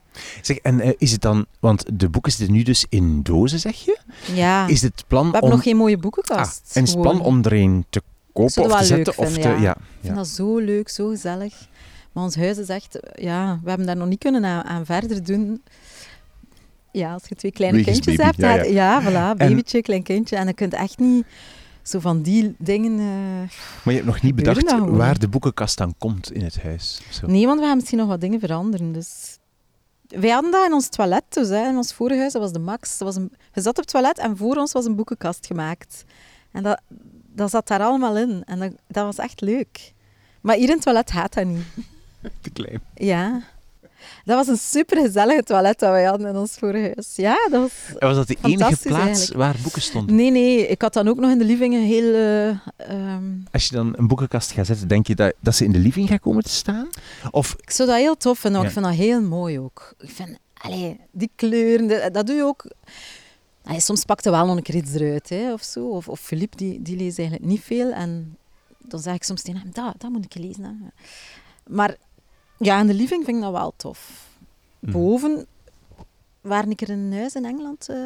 [0.42, 1.46] Zeg, en eh, is het dan...
[1.60, 3.98] Want de boeken zitten nu dus in dozen, zeg je?
[4.34, 5.56] Ja, Is het plan we hebben om...
[5.56, 6.70] nog geen mooie Ah, boekenkast.
[6.76, 9.18] en is het plan om er een te kopen of te zetten?
[9.18, 9.56] Of te, ja.
[9.56, 9.76] ja.
[9.76, 11.68] Ik vind dat zo leuk, zo gezellig.
[12.12, 13.00] Maar ons huis is echt...
[13.00, 15.62] eh, Ja, we hebben daar nog niet kunnen aan, aan verder doen.
[16.92, 18.36] Ja, als je twee kleine kindjes baby, hebt.
[18.36, 19.02] ja, Ja, ja.
[19.02, 20.36] voilà, babytje, klein kindje.
[20.36, 21.24] En je kunt echt niet
[21.90, 22.92] zo van die dingen...
[22.98, 23.50] eh,
[23.84, 27.00] Maar je hebt nog niet bedacht waar de boekenkast dan komt in het huis.
[27.10, 27.26] Zo.
[27.26, 28.92] Nee, want we gaan misschien nog wat dingen veranderen.
[28.92, 29.38] Dus...
[30.08, 32.32] Wij hadden dat in ons toilet dus, hè, in ons vorige huis.
[32.32, 32.98] Dat was de max.
[32.98, 33.32] Dat was een...
[33.52, 36.04] Je zat op het toilet en voor ons was een boekenkast gemaakt.
[36.52, 36.80] En dat,
[37.34, 38.42] dat zat daar allemaal in.
[38.46, 39.92] En dat, dat was echt leuk.
[40.40, 41.64] Maar hier in het toilet gaat dat niet.
[42.40, 42.80] Te klein.
[42.94, 43.42] Ja.
[44.30, 47.16] Dat was een supergezellige toilet dat wij hadden in ons vorige huis.
[47.16, 47.70] Ja, dat was...
[47.98, 49.38] En was dat de enige plaats eigenlijk.
[49.38, 50.14] waar boeken stonden?
[50.16, 50.66] Nee, nee.
[50.66, 52.14] Ik had dan ook nog in de living een heel...
[52.14, 55.72] eh, ehm, Als je dan een boekenkast gaat zetten, denk je dat, dat ze in
[55.72, 56.88] de living gaat komen te staan?
[57.30, 58.66] Of Ik zou dat heel tof vinden, Ja.
[58.66, 59.94] ik vind dat heel mooi ook.
[59.98, 62.64] Ik vind, allee, die kleuren, dat, dat doe je ook...
[63.64, 65.88] Allee, soms pakt er wel nog een keer iets eruit, hè, of zo.
[65.88, 67.92] Of, of Philippe, die, die leest eigenlijk niet veel.
[67.92, 68.36] En
[68.78, 70.64] dan zeg ik soms tegen hem, dat, dat moet ik lezen.
[70.64, 70.70] Hè.
[71.74, 71.96] Maar
[72.60, 74.28] ja, in de living vind ik dat wel tof.
[74.78, 74.92] Mhm.
[74.92, 75.46] Boven
[76.40, 77.96] waren ik er in een huis in Engeland eh,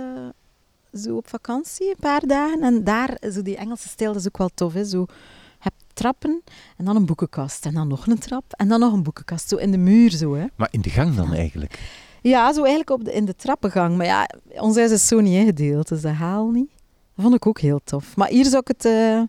[1.00, 2.62] zo op vakantie, een paar dagen.
[2.62, 4.72] En daar, zo die Engelse stijl, dat is ook wel tof.
[4.72, 4.84] Hè?
[4.84, 5.14] Zo, je
[5.58, 6.42] hebt trappen
[6.76, 7.66] en dan een boekenkast.
[7.66, 9.48] En dan nog een trap en dan nog een boekenkast.
[9.48, 10.46] Zo in de muur zo, hè.
[10.56, 11.78] Maar in de gang dan eigenlijk?
[12.22, 13.96] Ja, zo eigenlijk op de, in de trappengang.
[13.96, 16.70] Maar ja, ons huis is zo niet ingedeeld, dus dat haal niet.
[17.14, 18.16] Dat vond ik ook heel tof.
[18.16, 18.84] Maar hier zou ik het...
[18.84, 19.22] eh,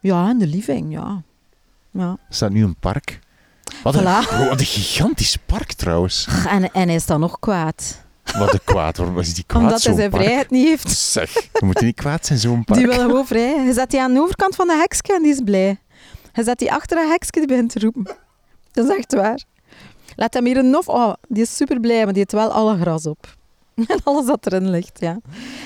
[0.00, 1.22] ja, in de living, ja.
[1.90, 2.10] ja.
[2.28, 3.18] Er staat nu een park.
[3.82, 4.26] Wat een, Voilà.
[4.26, 6.28] gro- wat een gigantisch park trouwens.
[6.48, 8.02] En, en hij is dan nog kwaad.
[8.38, 8.96] Wat een kwaad.
[8.96, 10.22] Waarom was die kwaad omdat hij zijn park?
[10.22, 10.90] vrijheid niet heeft.
[10.90, 12.78] Zeg, je moet niet kwaad zijn, zo'n park.
[12.78, 13.64] Die wil gewoon vrij.
[13.64, 15.78] Je zet die aan de overkant van de hekske en die is blij.
[16.32, 18.06] Je zet die achter een hekske, die begint te roepen.
[18.72, 19.42] Dat is echt waar.
[20.16, 20.88] Laat hem hier een nof...
[20.88, 23.36] Oh, die is super blij, maar die heeft wel alle gras op.
[23.88, 25.18] En alles dat erin ligt, ja.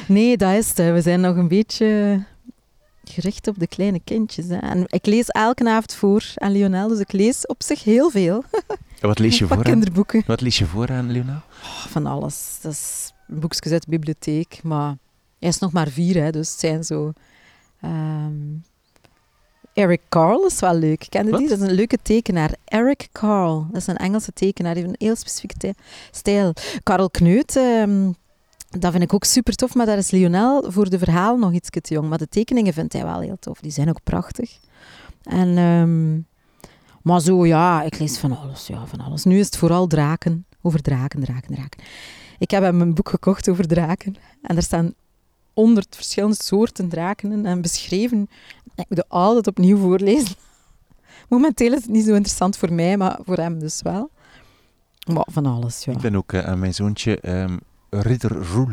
[0.07, 0.77] Nee, dat is het.
[0.77, 2.23] We zijn nog een beetje
[3.13, 4.47] gericht op de kleine kindjes.
[4.49, 4.57] Hè.
[4.57, 8.45] En ik lees elke avond voor aan Lionel, dus ik lees op zich heel veel
[9.01, 9.63] En Wat lees je voor aan?
[9.63, 10.23] kinderboeken.
[10.27, 11.35] Wat lees je voor aan, Leonel?
[11.63, 12.59] Oh, van alles.
[12.63, 14.97] Dat is boekjes uit de bibliotheek, maar
[15.39, 17.13] hij is nog maar vier, hè, dus het zijn zo...
[17.81, 18.33] ehm,
[19.75, 21.07] Eric Carl is wel leuk.
[21.09, 21.49] Ken je die?
[21.49, 22.55] Dat is een leuke tekenaar.
[22.65, 24.75] Eric Carl, dat is een Engelse tekenaar.
[24.75, 25.75] Die heeft een heel specifieke
[26.11, 26.53] stijl.
[26.83, 28.11] Karel Kneut, ehm,
[28.79, 31.71] dat vind ik ook super tof, maar daar is Lionel voor de verhaal nog iets
[31.71, 32.09] te jong.
[32.09, 33.61] Maar de tekeningen vindt hij wel heel tof.
[33.61, 34.59] Die zijn ook prachtig.
[35.23, 36.21] En, ehm,
[37.03, 39.25] maar zo, ja, ik lees van alles, ja, van alles.
[39.25, 40.47] Nu is het vooral draken.
[40.63, 41.81] Over draken, draken, draken.
[42.39, 44.15] Ik heb hem een boek gekocht over draken.
[44.43, 44.95] En daar staan
[45.55, 48.29] honderd verschillende soorten draken en beschreven.
[48.75, 50.37] Ik moet altijd opnieuw voorlezen.
[51.29, 54.11] Momenteel is het niet zo interessant voor mij, maar voor hem dus wel.
[55.13, 55.93] Maar van alles, ja.
[55.93, 57.57] Ik ben ook eh, aan mijn zoontje ehm,
[58.01, 58.69] Ridder Roel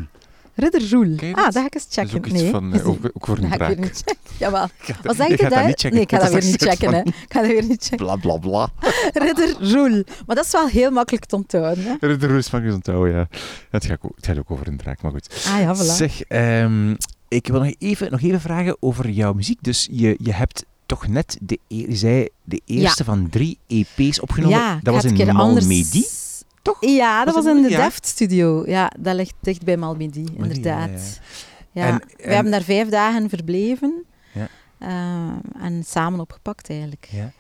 [0.56, 1.16] Ridder Roel.
[1.34, 1.54] Ah, dat?
[1.54, 2.34] ga ik eens Dat is checken.
[2.34, 2.50] nee.
[2.52, 3.78] van, eh, ook, ook voor een dat ga ik weer draak.
[3.92, 4.38] niet checken.
[4.38, 4.68] Jawel.
[5.04, 5.66] Wat zeg je gaat dat daar?
[5.68, 5.94] niet checken.
[5.94, 6.94] Nee, ik ga dat weer is niet checken.
[6.94, 7.02] Hè.
[7.02, 8.06] van- Ik ga dat weer niet checken.
[8.06, 8.70] Bla bla bla.
[9.14, 10.04] Ridder Roel.
[10.28, 11.98] Maar dat is wel heel makkelijk te onthouden.
[12.00, 12.18] Hè?
[12.18, 13.28] De rust van onthouden, ja.
[13.70, 15.44] Het gaat, ook, het gaat ook over een draak, maar goed.
[15.48, 15.96] Ah ja, voilà.
[15.96, 16.96] Zeg, ehm,
[17.28, 19.58] ik wil nog even, nog even vragen over jouw muziek.
[19.62, 24.22] Dus je, je hebt toch net de, e- je zei, de eerste van drie EP's
[24.22, 24.58] opgenomen.
[24.58, 26.04] ja, dat was in keer anders- Malmedy,
[26.80, 26.90] toch?
[26.90, 27.70] Ja, dat Was in de?
[27.70, 27.78] Ja.
[27.84, 28.64] Deft Studio.
[28.66, 31.20] Ja, dat ligt dicht bij Malmedy, inderdaad.
[31.72, 31.88] ja.
[31.88, 34.06] En- we en- hebben daar vijf dagen verbleven.
[34.34, 34.48] Ja.
[34.78, 37.08] Eh, en samen opgepakt eigenlijk.
[37.12, 37.32] Ja.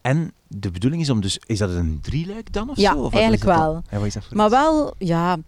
[0.00, 1.38] En de bedoeling is om dus...
[1.46, 2.98] Is dat een drieluik dan of Ja, zo?
[3.02, 3.82] Of eigenlijk wel.
[3.90, 4.54] Ja, wat is dat voor Maar iets?
[4.54, 5.38] wel, ja,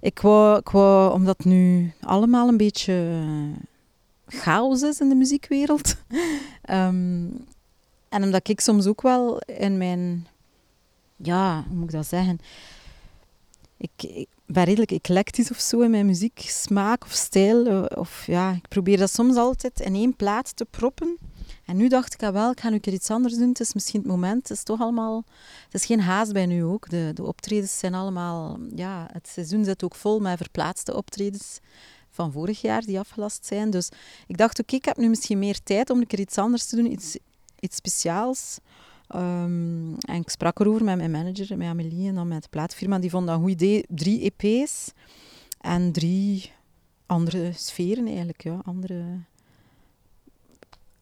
[0.00, 5.96] ik wou, ik wou, omdat nu allemaal een beetje eh, chaos is in de muziekwereld.
[6.62, 7.24] Ehm,
[8.08, 10.26] en omdat ik soms ook wel in mijn,
[11.16, 12.38] ja, hoe moet ik dat zeggen?
[13.80, 17.66] Ik, ben redelijk eclectisch of zo in mijn muzieksmaak of stijl.
[17.66, 21.18] eh, Of ja, ik probeer dat soms altijd in één plaat te proppen.
[21.64, 23.48] En nu dacht ik, ah, wel, ik ga een keer iets anders doen.
[23.48, 24.48] Het is misschien het moment.
[24.48, 25.24] Het is toch allemaal...
[25.64, 26.88] Het is geen haast bij nu ook.
[26.90, 28.58] De, de optredens zijn allemaal...
[28.74, 31.58] Ja, het seizoen zit ook vol met verplaatste optredens
[32.10, 33.70] van vorig jaar die afgelast zijn.
[33.70, 33.88] Dus
[34.26, 36.92] ik dacht, oké, ik heb nu misschien meer tijd om een iets anders te doen.
[36.92, 37.16] Iets,
[37.60, 38.58] iets speciaals.
[39.10, 42.98] Ehm, en ik sprak erover met mijn manager, met Amelie en dan met de plaatfirma.
[42.98, 43.84] Die vonden dat een goed idee.
[43.88, 44.92] Drie EP's
[45.60, 46.52] en drie
[47.06, 48.42] andere sferen eigenlijk.
[48.42, 49.04] Ja, andere...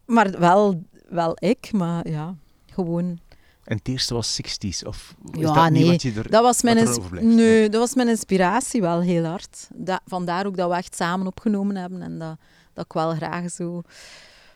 [0.04, 2.34] Maar wel, wel ik, maar ja,
[2.66, 3.18] gewoon...
[3.64, 6.30] En het eerste was 60s, of is Ja, dat niet nee, wat je er...
[6.30, 9.68] Dat was mijn, er nee, dat was mijn inspiratie wel heel hard.
[9.74, 12.36] Da vandaar ook dat we echt samen opgenomen hebben en dat,
[12.72, 13.82] dat ik wel graag zo...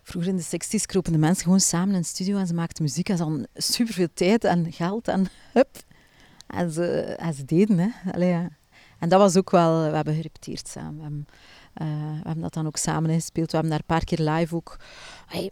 [0.03, 2.83] Vroeger in de 60s kropen de mensen gewoon samen in de studio en ze maakten
[2.83, 5.77] muziek en ze hadden superveel tijd en geld en hup.
[6.47, 8.19] En ze, en ze deden, hè.
[8.27, 8.49] Ja.
[8.99, 9.91] En dat was ook wel...
[9.91, 10.97] We hebben gerepeteerd samen.
[10.97, 11.27] We hebben,
[11.75, 11.87] eh,
[12.21, 13.51] we hebben dat dan ook samen ingespeeld.
[13.51, 14.77] We hebben daar een paar keer live ook...
[15.27, 15.51] Hey,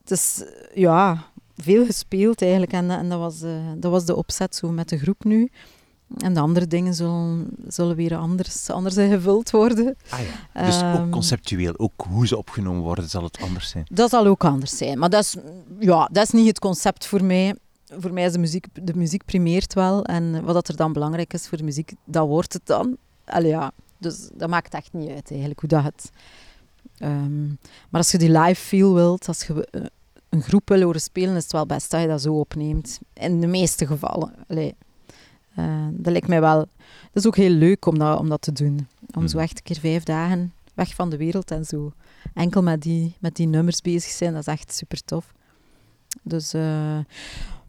[0.00, 1.24] het is, ja,
[1.56, 2.72] veel gespeeld eigenlijk.
[2.72, 5.50] En, en dat, was, eh, dat was de opzet zo met de groep nu.
[6.18, 9.96] En de andere dingen zullen, zullen weer anders, anders gevuld worden.
[10.08, 10.18] Ah
[10.54, 13.86] ja, dus ook Ehm, conceptueel, ook hoe ze opgenomen worden, zal het anders zijn.
[13.90, 14.98] Dat zal ook anders zijn.
[14.98, 15.36] Maar dat is,
[15.78, 17.54] ja, dat is niet het concept voor mij.
[17.98, 20.04] Voor mij is de muziek, de muziek primeert wel.
[20.04, 22.96] En wat dat er dan belangrijk is voor de muziek, dat wordt het dan.
[23.24, 23.72] Allee, ja.
[23.98, 26.10] Dus dat maakt echt niet uit eigenlijk hoe dat het...
[26.98, 29.82] Ehm, maar als je die live feel wilt, als je eh,
[30.28, 32.98] een groep wil horen spelen, is het wel best dat je dat zo opneemt.
[33.12, 34.34] In de meeste gevallen.
[34.48, 34.74] Allee.
[35.54, 36.56] Eh, dat lijkt mij wel...
[36.58, 36.68] Dat
[37.22, 38.88] is ook heel leuk om dat, om dat te doen.
[39.14, 39.44] Om zo Mhm.
[39.44, 41.92] echt een keer vijf dagen weg van de wereld en zo
[42.34, 44.32] enkel met die, met die nummers bezig zijn.
[44.32, 45.32] Dat is echt super tof.
[46.22, 46.98] Dus, eh,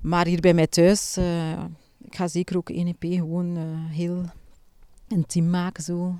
[0.02, 1.64] maar hier bij mij thuis, eh,
[2.02, 3.58] ik ga zeker ook een EP gewoon
[3.90, 4.24] heel
[5.08, 5.84] intiem maken.
[5.84, 6.16] Zo.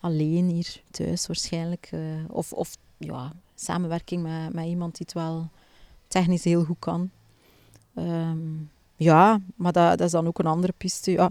[0.00, 1.90] Alleen hier thuis waarschijnlijk.
[2.28, 5.50] of, of ja, samenwerking met, met iemand die het wel
[6.08, 7.10] technisch heel goed kan.
[7.94, 8.38] Ehm,
[8.96, 11.10] ja, maar dat, dat is dan ook een andere piste.
[11.10, 11.30] Ja.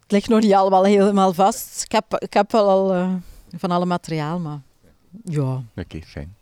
[0.00, 1.82] Het ligt nog niet allemaal helemaal vast.
[1.82, 3.14] Ik heb, ik heb wel al eh,
[3.56, 4.60] van alle materiaal, maar
[5.24, 5.62] ja.
[5.76, 6.34] Oké, fijn.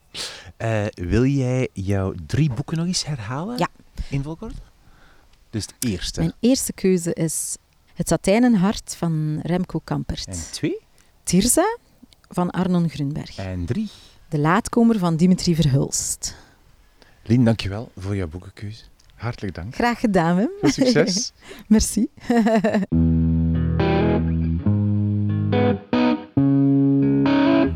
[0.56, 3.58] Eh, wil jij jouw drie boeken nog eens herhalen?
[3.58, 3.68] Ja.
[4.10, 4.54] In volgorde?
[5.50, 6.20] Dus het eerste.
[6.20, 7.56] Mijn eerste keuze is
[7.94, 10.26] Het satijnen hart van Remco Kampert.
[10.26, 10.78] En twee.
[11.22, 11.78] Tirza
[12.28, 13.36] van Arnon Grunberg.
[13.36, 13.90] En drie.
[14.28, 16.36] De laatkomer van Dimitri Verhulst.
[17.22, 18.84] Lien, dankjewel voor jouw boekenkeuze.
[19.18, 19.74] Hartelijk dank.
[19.74, 20.50] Graag gedaan, Wim.
[20.60, 21.32] Veel succes.
[21.66, 22.06] Merci.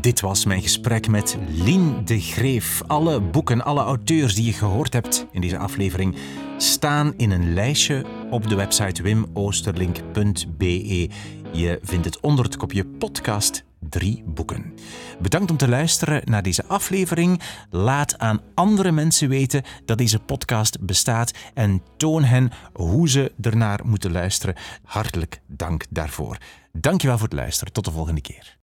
[0.01, 2.81] Dit was mijn gesprek met Lien de Greef.
[2.87, 6.15] Alle boeken, alle auteurs die je gehoord hebt in deze aflevering
[6.57, 11.09] staan in een lijstje op de website wimoosterlink.be.
[11.51, 14.73] Je vindt het onder het kopje podcast drie boeken.
[15.21, 17.41] Bedankt om te luisteren naar deze aflevering.
[17.69, 23.79] Laat aan andere mensen weten dat deze podcast bestaat en toon hen hoe ze ernaar
[23.83, 24.55] moeten luisteren.
[24.83, 26.37] Hartelijk dank daarvoor.
[26.71, 27.73] Dankjewel voor het luisteren.
[27.73, 28.51] Tot de volgende keer.